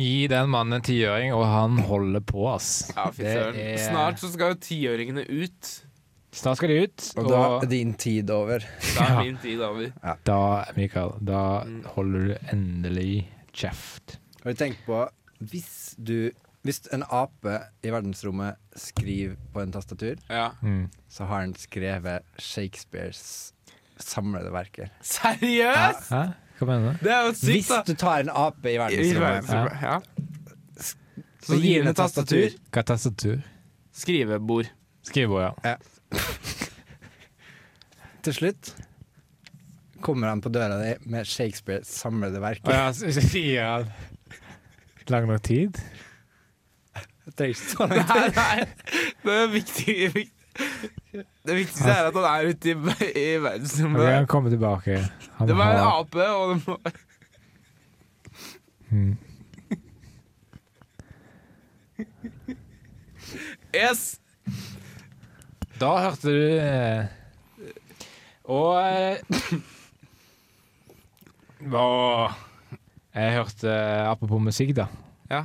Gi 0.00 0.26
den 0.32 0.48
mannen 0.52 0.78
en 0.78 0.84
tiøring, 0.86 1.32
og 1.36 1.44
han 1.50 1.76
holder 1.90 2.22
på, 2.24 2.46
ass. 2.54 2.90
Ja, 2.96 3.10
fy 3.12 3.22
Det 3.22 3.34
søren. 3.36 3.58
er- 3.60 3.84
Snart 3.90 4.18
så 4.22 4.30
skal 4.32 4.54
jo 4.54 4.60
tiåringene 4.64 5.26
ut. 5.28 5.70
Snart 6.32 6.56
skal 6.60 6.68
de 6.70 6.82
ut, 6.86 7.06
Og 7.18 7.26
da 7.28 7.38
og 7.42 7.62
er 7.64 7.66
din 7.68 7.92
tid 7.98 8.30
over. 8.30 8.62
Da 8.96 9.04
er 9.10 9.24
min 9.24 9.36
tid 9.42 9.60
over. 9.66 9.90
da, 10.24 10.64
Mikael, 10.76 11.12
da 11.26 11.64
holder 11.96 12.28
du 12.28 12.34
endelig 12.52 13.26
kjeft. 13.52 14.16
Har 14.44 14.52
du 14.52 14.56
tenkt 14.56 14.78
på 14.86 15.08
Hvis 15.42 15.94
du 16.02 16.30
Hvis 16.62 16.82
en 16.92 17.02
ape 17.10 17.54
i 17.82 17.88
verdensrommet 17.88 18.54
skriver 18.76 19.34
på 19.54 19.62
en 19.62 19.72
tastatur, 19.72 20.16
Ja. 20.28 20.50
Mm. 20.62 20.90
så 21.08 21.24
har 21.26 21.40
han 21.40 21.54
skrevet 21.54 22.20
Shakespeares 22.38 23.52
samlede 23.98 24.52
verker. 24.52 24.90
Seriøst?! 25.02 26.10
Hæ? 26.12 26.34
Hva 26.60 26.66
mener 26.68 26.92
du? 26.92 27.04
Det 27.06 27.12
er 27.14 27.22
jo 27.24 27.30
Hvis 27.32 27.40
sykt, 27.40 27.70
da. 27.72 27.80
du 27.88 27.94
tar 27.96 28.20
en 28.26 28.30
ape 28.36 28.68
i 28.68 28.76
verdensrommet, 28.76 29.48
verdensrommet, 29.48 29.80
ja. 29.80 29.96
så 31.46 31.56
gir 31.56 31.80
den 31.80 31.88
et 31.94 31.96
tastatur. 31.96 32.56
Hva 32.68 32.82
er 32.82 32.88
tastatur? 32.90 33.38
Skrivebord. 33.96 34.68
Skrivebord, 35.08 35.56
ja. 35.64 35.74
Til 38.20 38.36
slutt 38.36 38.74
kommer 40.04 40.28
han 40.32 40.40
på 40.44 40.48
døra 40.52 40.76
di 40.80 40.92
med 41.12 41.28
Shakespeares 41.28 41.88
samlede 41.92 42.40
verker. 42.40 42.72
ja, 42.72 42.92
sier 42.92 43.64
han 43.64 43.88
Lang 45.10 45.26
nok 45.28 45.42
tid? 45.42 45.80
Det 47.24 47.34
trenger 47.36 47.56
ikke 47.56 47.64
så 47.64 47.86
lang 47.90 48.04
tid. 48.04 48.04
Nei, 48.10 48.28
nei. 48.36 48.58
Det 49.24 49.34
er 49.40 49.48
viktig, 49.52 49.96
viktig. 50.14 50.39
Det 51.46 51.54
viktigste 51.56 51.90
er 51.90 52.08
at 52.10 52.14
han 52.14 52.26
er 52.30 52.50
ute 52.50 52.70
i, 52.70 52.74
i 53.18 53.26
verdensrommet. 53.42 54.06
han 54.14 54.26
kommer 54.30 54.50
tilbake. 54.52 54.98
Han 55.38 55.48
Det 55.48 55.56
var 55.56 55.72
en 55.72 55.78
har- 55.78 56.00
ape, 56.04 56.28
og 56.28 56.54
det 56.54 56.68
må 56.68 56.78
Mm. 58.90 59.16
Yes! 63.76 64.18
Da 65.80 65.90
hørte 66.02 66.32
du 66.32 66.58
eh, 66.58 67.04
Og 68.50 68.74
eh, 68.82 69.16
Åh, 71.70 72.34
Jeg 73.14 73.36
hørte 73.36 73.76
Apropos 74.10 74.42
musikk, 74.42 74.74
da. 74.76 74.86
Ja. 75.30 75.44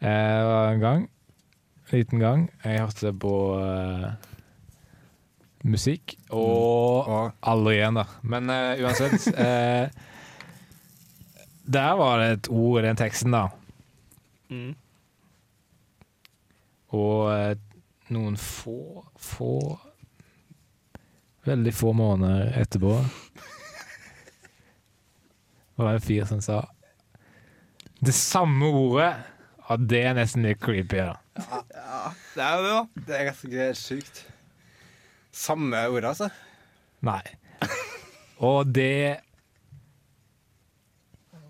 Eh, 0.00 0.08
Det 0.08 0.46
var 0.50 0.72
en 0.72 0.80
gang, 0.82 1.06
liten 1.92 2.22
gang, 2.22 2.46
jeg 2.64 2.80
hørte 2.82 3.12
på 3.12 3.34
uh, 3.58 4.10
musikk. 5.64 6.16
Og 6.30 7.06
Og 7.06 7.32
aldri 7.42 7.76
igjen, 7.78 8.00
da. 8.00 8.06
Men 8.22 8.50
uh, 8.50 8.74
uansett 8.82 9.28
uh, 9.34 9.86
Der 11.76 11.96
var 11.98 12.20
det 12.22 12.26
et 12.32 12.48
ord 12.50 12.80
i 12.80 12.86
den 12.86 12.98
teksten, 12.98 13.34
da. 13.34 13.48
Mm. 14.50 14.74
Og 16.94 17.58
noen 18.14 18.36
få, 18.38 19.04
få 19.18 19.56
Veldig 21.46 21.74
få 21.74 21.92
måneder 21.94 22.54
etterpå 22.60 22.94
var 25.76 25.86
det 25.86 25.94
en 25.94 26.00
fyr 26.00 26.24
som 26.24 26.40
sa 26.42 26.62
det 27.98 28.12
samme 28.12 28.66
ordet. 28.66 29.14
og 29.68 29.80
det 29.88 30.02
er 30.04 30.14
nesten 30.14 30.44
litt 30.46 30.60
creepy. 30.62 30.96
da. 30.96 31.16
Det 31.36 32.42
er 32.42 32.56
jo 32.56 32.62
det, 32.64 32.72
da. 32.72 33.02
det 33.06 33.16
er 33.18 33.24
ganske 33.30 33.66
sjukt. 33.78 34.22
Samme 35.36 35.82
ord, 35.92 36.04
altså. 36.08 36.30
Nei. 37.04 37.20
Og 38.44 38.68
det 38.74 39.18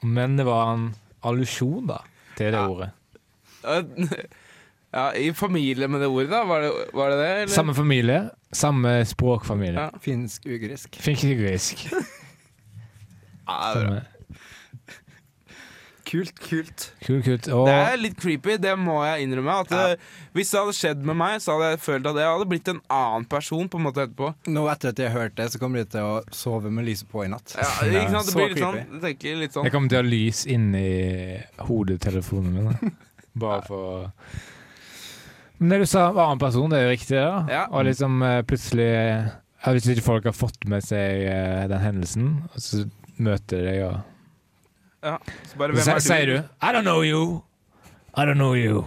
Men 0.02 0.36
det 0.38 0.46
var 0.46 0.74
en 0.74 0.88
allusjon, 1.26 1.86
da, 1.90 2.00
til 2.38 2.52
det 2.54 2.66
ordet. 2.66 2.90
Ja, 4.96 5.10
I 5.12 5.32
familie 5.36 5.88
med 5.92 6.00
det 6.00 6.06
ordet, 6.08 6.30
da? 6.30 6.44
Var 6.48 6.60
det 6.62 6.68
var 6.94 7.10
det? 7.10 7.16
det 7.18 7.30
eller? 7.30 7.52
Samme 7.52 7.74
familie, 7.74 8.20
samme 8.54 8.92
språkfamilie. 9.04 9.80
Ja. 9.80 9.90
Finsk-ugrisk. 10.00 10.96
Finsk-ugrisk. 11.02 11.82
Ja, 13.46 13.56
det 13.74 13.82
er 13.82 13.86
bra. 13.86 13.98
Samme. 14.00 14.04
Kult, 16.06 16.38
kult. 16.38 16.84
Kult, 17.02 17.24
kult. 17.26 17.48
Og 17.50 17.66
Det 17.66 17.74
er 17.74 17.96
litt 17.98 18.14
creepy, 18.20 18.54
det 18.62 18.76
må 18.78 19.00
jeg 19.02 19.26
innrømme. 19.26 19.56
At 19.64 19.72
eh, 19.74 20.12
Hvis 20.36 20.52
det 20.52 20.60
hadde 20.60 20.74
skjedd 20.78 21.02
med 21.08 21.18
meg, 21.18 21.40
så 21.42 21.56
hadde 21.56 21.72
jeg 21.72 21.82
følt 21.82 22.06
at 22.06 22.20
jeg 22.20 22.30
hadde 22.30 22.46
blitt 22.52 22.70
en 22.70 22.80
annen 22.94 23.26
person 23.30 23.66
på 23.72 23.80
en 23.80 23.86
måte 23.88 24.04
etterpå. 24.04 24.30
Nå 24.54 24.66
etter 24.70 24.94
at 24.94 25.02
jeg 25.02 25.10
har 25.10 25.26
hørt 25.26 25.36
det, 25.40 25.48
så 25.50 25.60
kommer 25.62 25.82
de 25.82 25.90
til 25.96 26.06
å 26.06 26.20
sove 26.30 26.70
med 26.70 26.86
lyset 26.86 27.10
på 27.10 27.24
i 27.26 27.30
natt. 27.32 27.56
Ja, 27.58 27.72
ikke 27.90 28.14
sant? 28.14 28.30
Det 28.30 28.36
blir 28.38 28.54
litt 28.54 28.62
sånn, 28.62 28.78
jeg 28.78 29.02
tenker 29.08 29.40
litt 29.42 29.56
sånn 29.56 29.66
jeg 29.66 29.74
kommer 29.74 29.90
til 29.92 29.98
å 29.98 30.04
ha 30.04 30.10
lys 30.12 30.44
inni 30.46 30.86
hodetelefonen 31.66 32.54
min. 32.54 32.96
Bare 33.42 33.64
for 33.66 34.06
Men 35.58 35.74
det 35.74 35.82
du 35.82 35.88
sa 35.90 36.08
om 36.12 36.20
annen 36.22 36.40
person, 36.40 36.70
det 36.70 36.78
er 36.78 36.86
jo 36.86 36.94
riktig, 36.94 37.18
da. 37.18 37.40
Ja. 37.50 37.64
Og 37.72 37.88
liksom 37.88 38.22
eh, 38.22 38.42
plutselig 38.46 38.90
ja, 38.92 39.72
Hvis 39.72 39.88
ikke 39.90 40.06
folk 40.06 40.28
har 40.30 40.36
fått 40.36 40.68
med 40.70 40.84
seg 40.86 41.26
eh, 41.26 41.64
den 41.72 41.82
hendelsen, 41.82 42.36
og 42.52 42.62
så 42.62 42.86
møter 43.16 43.58
de 43.58 43.72
deg 43.72 43.88
og 43.88 44.04
ja. 45.06 45.16
Så 45.46 45.58
bare, 45.60 45.72
hvem 45.76 45.94
er 45.94 46.02
sier 46.04 46.26
du 46.26 46.36
'I 46.36 46.72
don't 46.76 46.86
know 46.86 47.00
you'. 47.06 47.42
I 48.16 48.24
don't 48.28 48.40
know 48.40 48.54
you. 48.56 48.84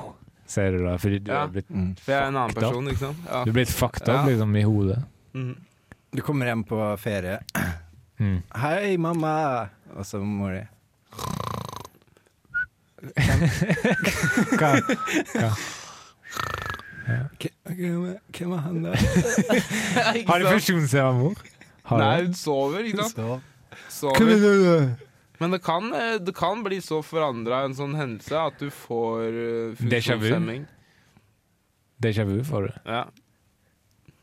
Sier 0.50 0.72
du 0.78 0.84
da, 0.86 0.96
fordi 0.98 1.20
du 1.22 1.32
Ja. 1.32 1.40
har 1.46 1.48
blitt, 1.54 1.68
For 2.04 2.12
jeg 2.12 2.22
er 2.24 2.28
en 2.28 2.36
annen 2.36 2.50
up. 2.50 2.56
person, 2.58 2.88
ikke 2.90 3.00
sant? 3.00 3.18
Ja. 3.30 3.44
du 3.46 3.50
er 3.52 3.54
blitt 3.54 3.70
fucked 3.72 4.08
up 4.10 4.16
Ja. 4.16 4.26
liksom 4.26 4.56
i 4.58 4.64
hodet. 4.66 5.04
Mm. 5.34 5.56
Du 6.16 6.22
kommer 6.26 6.46
hjem 6.50 6.64
på 6.66 6.98
ferie. 7.00 7.40
Mm. 8.20 8.42
'Hei, 8.56 8.98
mamma!' 8.98 9.70
Og 9.96 10.06
så 10.06 10.18
mor 10.20 10.52
di. 10.52 10.66
Hva? 14.60 14.72
Hvem 17.10 18.18
hvem 18.38 18.52
er 18.52 18.58
han 18.66 18.84
der? 18.84 18.96
Har 20.28 20.40
du 20.40 20.46
funksjonshemma 20.50 21.12
mor? 21.18 21.36
Nei, 21.98 22.24
hun 22.26 22.34
sover, 22.38 22.84
ikke 22.86 22.98
sant? 23.10 23.16
Sover. 23.16 23.40
Sover. 23.90 24.90
Men 25.40 25.52
det 25.56 25.62
kan, 25.64 25.88
eh, 25.96 26.18
det 26.20 26.34
kan 26.36 26.64
bli 26.66 26.82
så 26.84 27.00
forandra 27.06 27.62
en 27.66 27.76
sånn 27.78 27.96
hendelse 27.96 28.36
at 28.40 28.60
du 28.60 28.68
får 28.74 29.24
Déjà 29.80 30.18
vu? 30.20 30.28
funksjonshemming. 30.28 30.66
Déjà 32.04 32.26
vu 32.28 32.38
får 32.44 32.68
du. 32.68 32.74
Ja. 32.86 33.06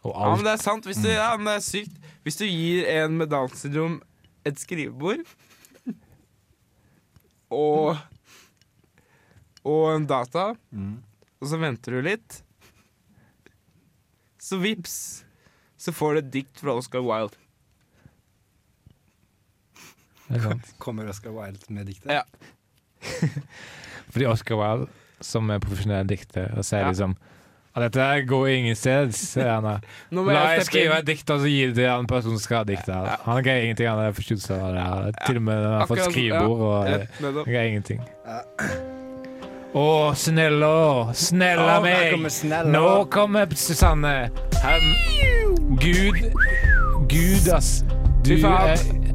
Ja, 0.07 0.29
men 0.37 0.45
det 0.47 0.53
er 0.55 0.63
sant. 0.63 0.85
Hvis 0.87 1.01
du, 1.03 1.09
ja, 1.11 1.33
men 1.37 1.49
det 1.49 1.57
er 1.59 1.65
sykt. 1.67 1.97
Hvis 2.23 2.37
du 2.39 2.45
gir 2.47 2.85
en 2.93 3.17
med 3.19 3.31
Downs 3.33 3.59
syndrom 3.65 3.99
et 4.47 4.61
skrivebord 4.61 5.25
og 7.51 7.97
og 9.67 9.89
en 9.97 10.05
data, 10.07 10.53
og 11.41 11.49
så 11.51 11.59
venter 11.59 11.97
du 11.97 12.05
litt, 12.07 12.37
så 14.39 14.61
vips, 14.63 15.25
så 15.77 15.91
får 15.91 16.13
du 16.15 16.19
et 16.21 16.29
dikt 16.37 16.61
fra 16.63 16.77
Oscar 16.79 17.03
Wilde. 17.03 17.35
Er. 20.31 20.59
Kommer 20.83 21.09
Oscar 21.09 21.31
Wilde 21.37 21.69
med 21.69 21.87
diktet? 21.87 22.11
Ja. 22.13 22.23
Fordi 24.13 24.27
Oscar 24.27 24.61
Wilde, 24.61 24.91
som 25.21 25.51
er 25.51 25.63
profesjonell 25.63 26.09
dikter, 26.09 26.53
og 26.57 26.65
sier 26.67 26.87
Ja. 26.87 26.93
liksom 26.93 27.17
at 27.77 27.83
dette 27.83 28.01
her 28.01 28.23
går 28.25 28.47
ingen 28.47 28.77
må 30.25 30.33
La 30.33 30.47
jeg 30.55 30.65
skrive 30.65 30.97
et 30.97 31.07
dikt 31.07 31.31
og 31.31 31.43
så 31.43 31.51
gi 31.51 31.67
det 31.67 31.75
til 31.77 31.91
en 31.93 32.07
person 32.09 32.33
som 32.33 32.41
skal 32.41 32.63
ha 32.63 32.65
diktet. 32.65 32.95
her. 32.95 33.21
Han 33.27 33.43
greier 33.45 33.67
ingenting, 33.69 33.89
han 33.91 34.01
er 34.01 34.17
forstyrret 34.17 34.51
av 34.57 34.73
det 34.73 34.85
her. 34.87 35.11
Til 35.27 35.37
og 35.37 35.43
med 35.43 35.65
han 35.65 35.81
har 35.83 35.91
fått 35.91 36.05
skrivebord 36.09 36.65
og 36.71 36.89
ja, 36.89 36.99
han 37.21 37.45
greier 37.45 37.69
ingenting. 37.75 38.01
Å, 39.77 40.15
snälla, 40.17 41.13
snella, 41.13 41.13
snella 41.13 41.77
oh, 41.77 41.83
meg! 41.85 42.15
kommer 42.15 42.33
snella. 42.33 42.73
Nå 42.73 43.05
kommer 43.13 43.53
Susanne. 43.61 44.15
Her, 44.63 44.87
Gud 45.77 46.33
Gud, 47.13 47.53
ass. 47.53 47.85
Du 48.25 48.33
er 48.41 49.06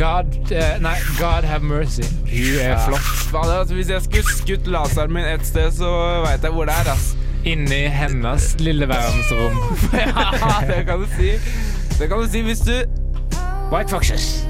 God 0.00 0.52
uh, 0.52 0.78
Nei, 0.80 0.96
God 1.18 1.44
have 1.44 1.62
mercy. 1.62 2.02
Hun 2.02 2.60
er 2.60 2.78
flott. 2.86 3.00
Fader, 3.00 3.58
altså, 3.58 3.74
hvis 3.74 3.90
jeg 3.90 4.02
skulle 4.02 4.24
skutt 4.36 4.66
laseren 4.66 5.12
min 5.12 5.24
et 5.24 5.46
sted, 5.46 5.70
så 5.76 5.90
veit 6.24 6.42
jeg 6.42 6.56
hvor 6.56 6.64
det 6.64 6.74
er, 6.74 6.92
ass. 6.94 7.12
Inni 7.44 7.82
hennes 7.92 8.54
lille 8.60 8.88
verdensrom. 8.88 9.60
ja, 9.92 10.74
det 10.74 10.86
kan 10.86 11.04
du 11.04 11.08
si. 11.18 11.36
Det 11.98 12.08
kan 12.08 12.18
du 12.18 12.28
si 12.32 12.40
hvis 12.48 12.64
du 12.64 12.76
White 13.72 13.92
Foxes. 13.92 14.46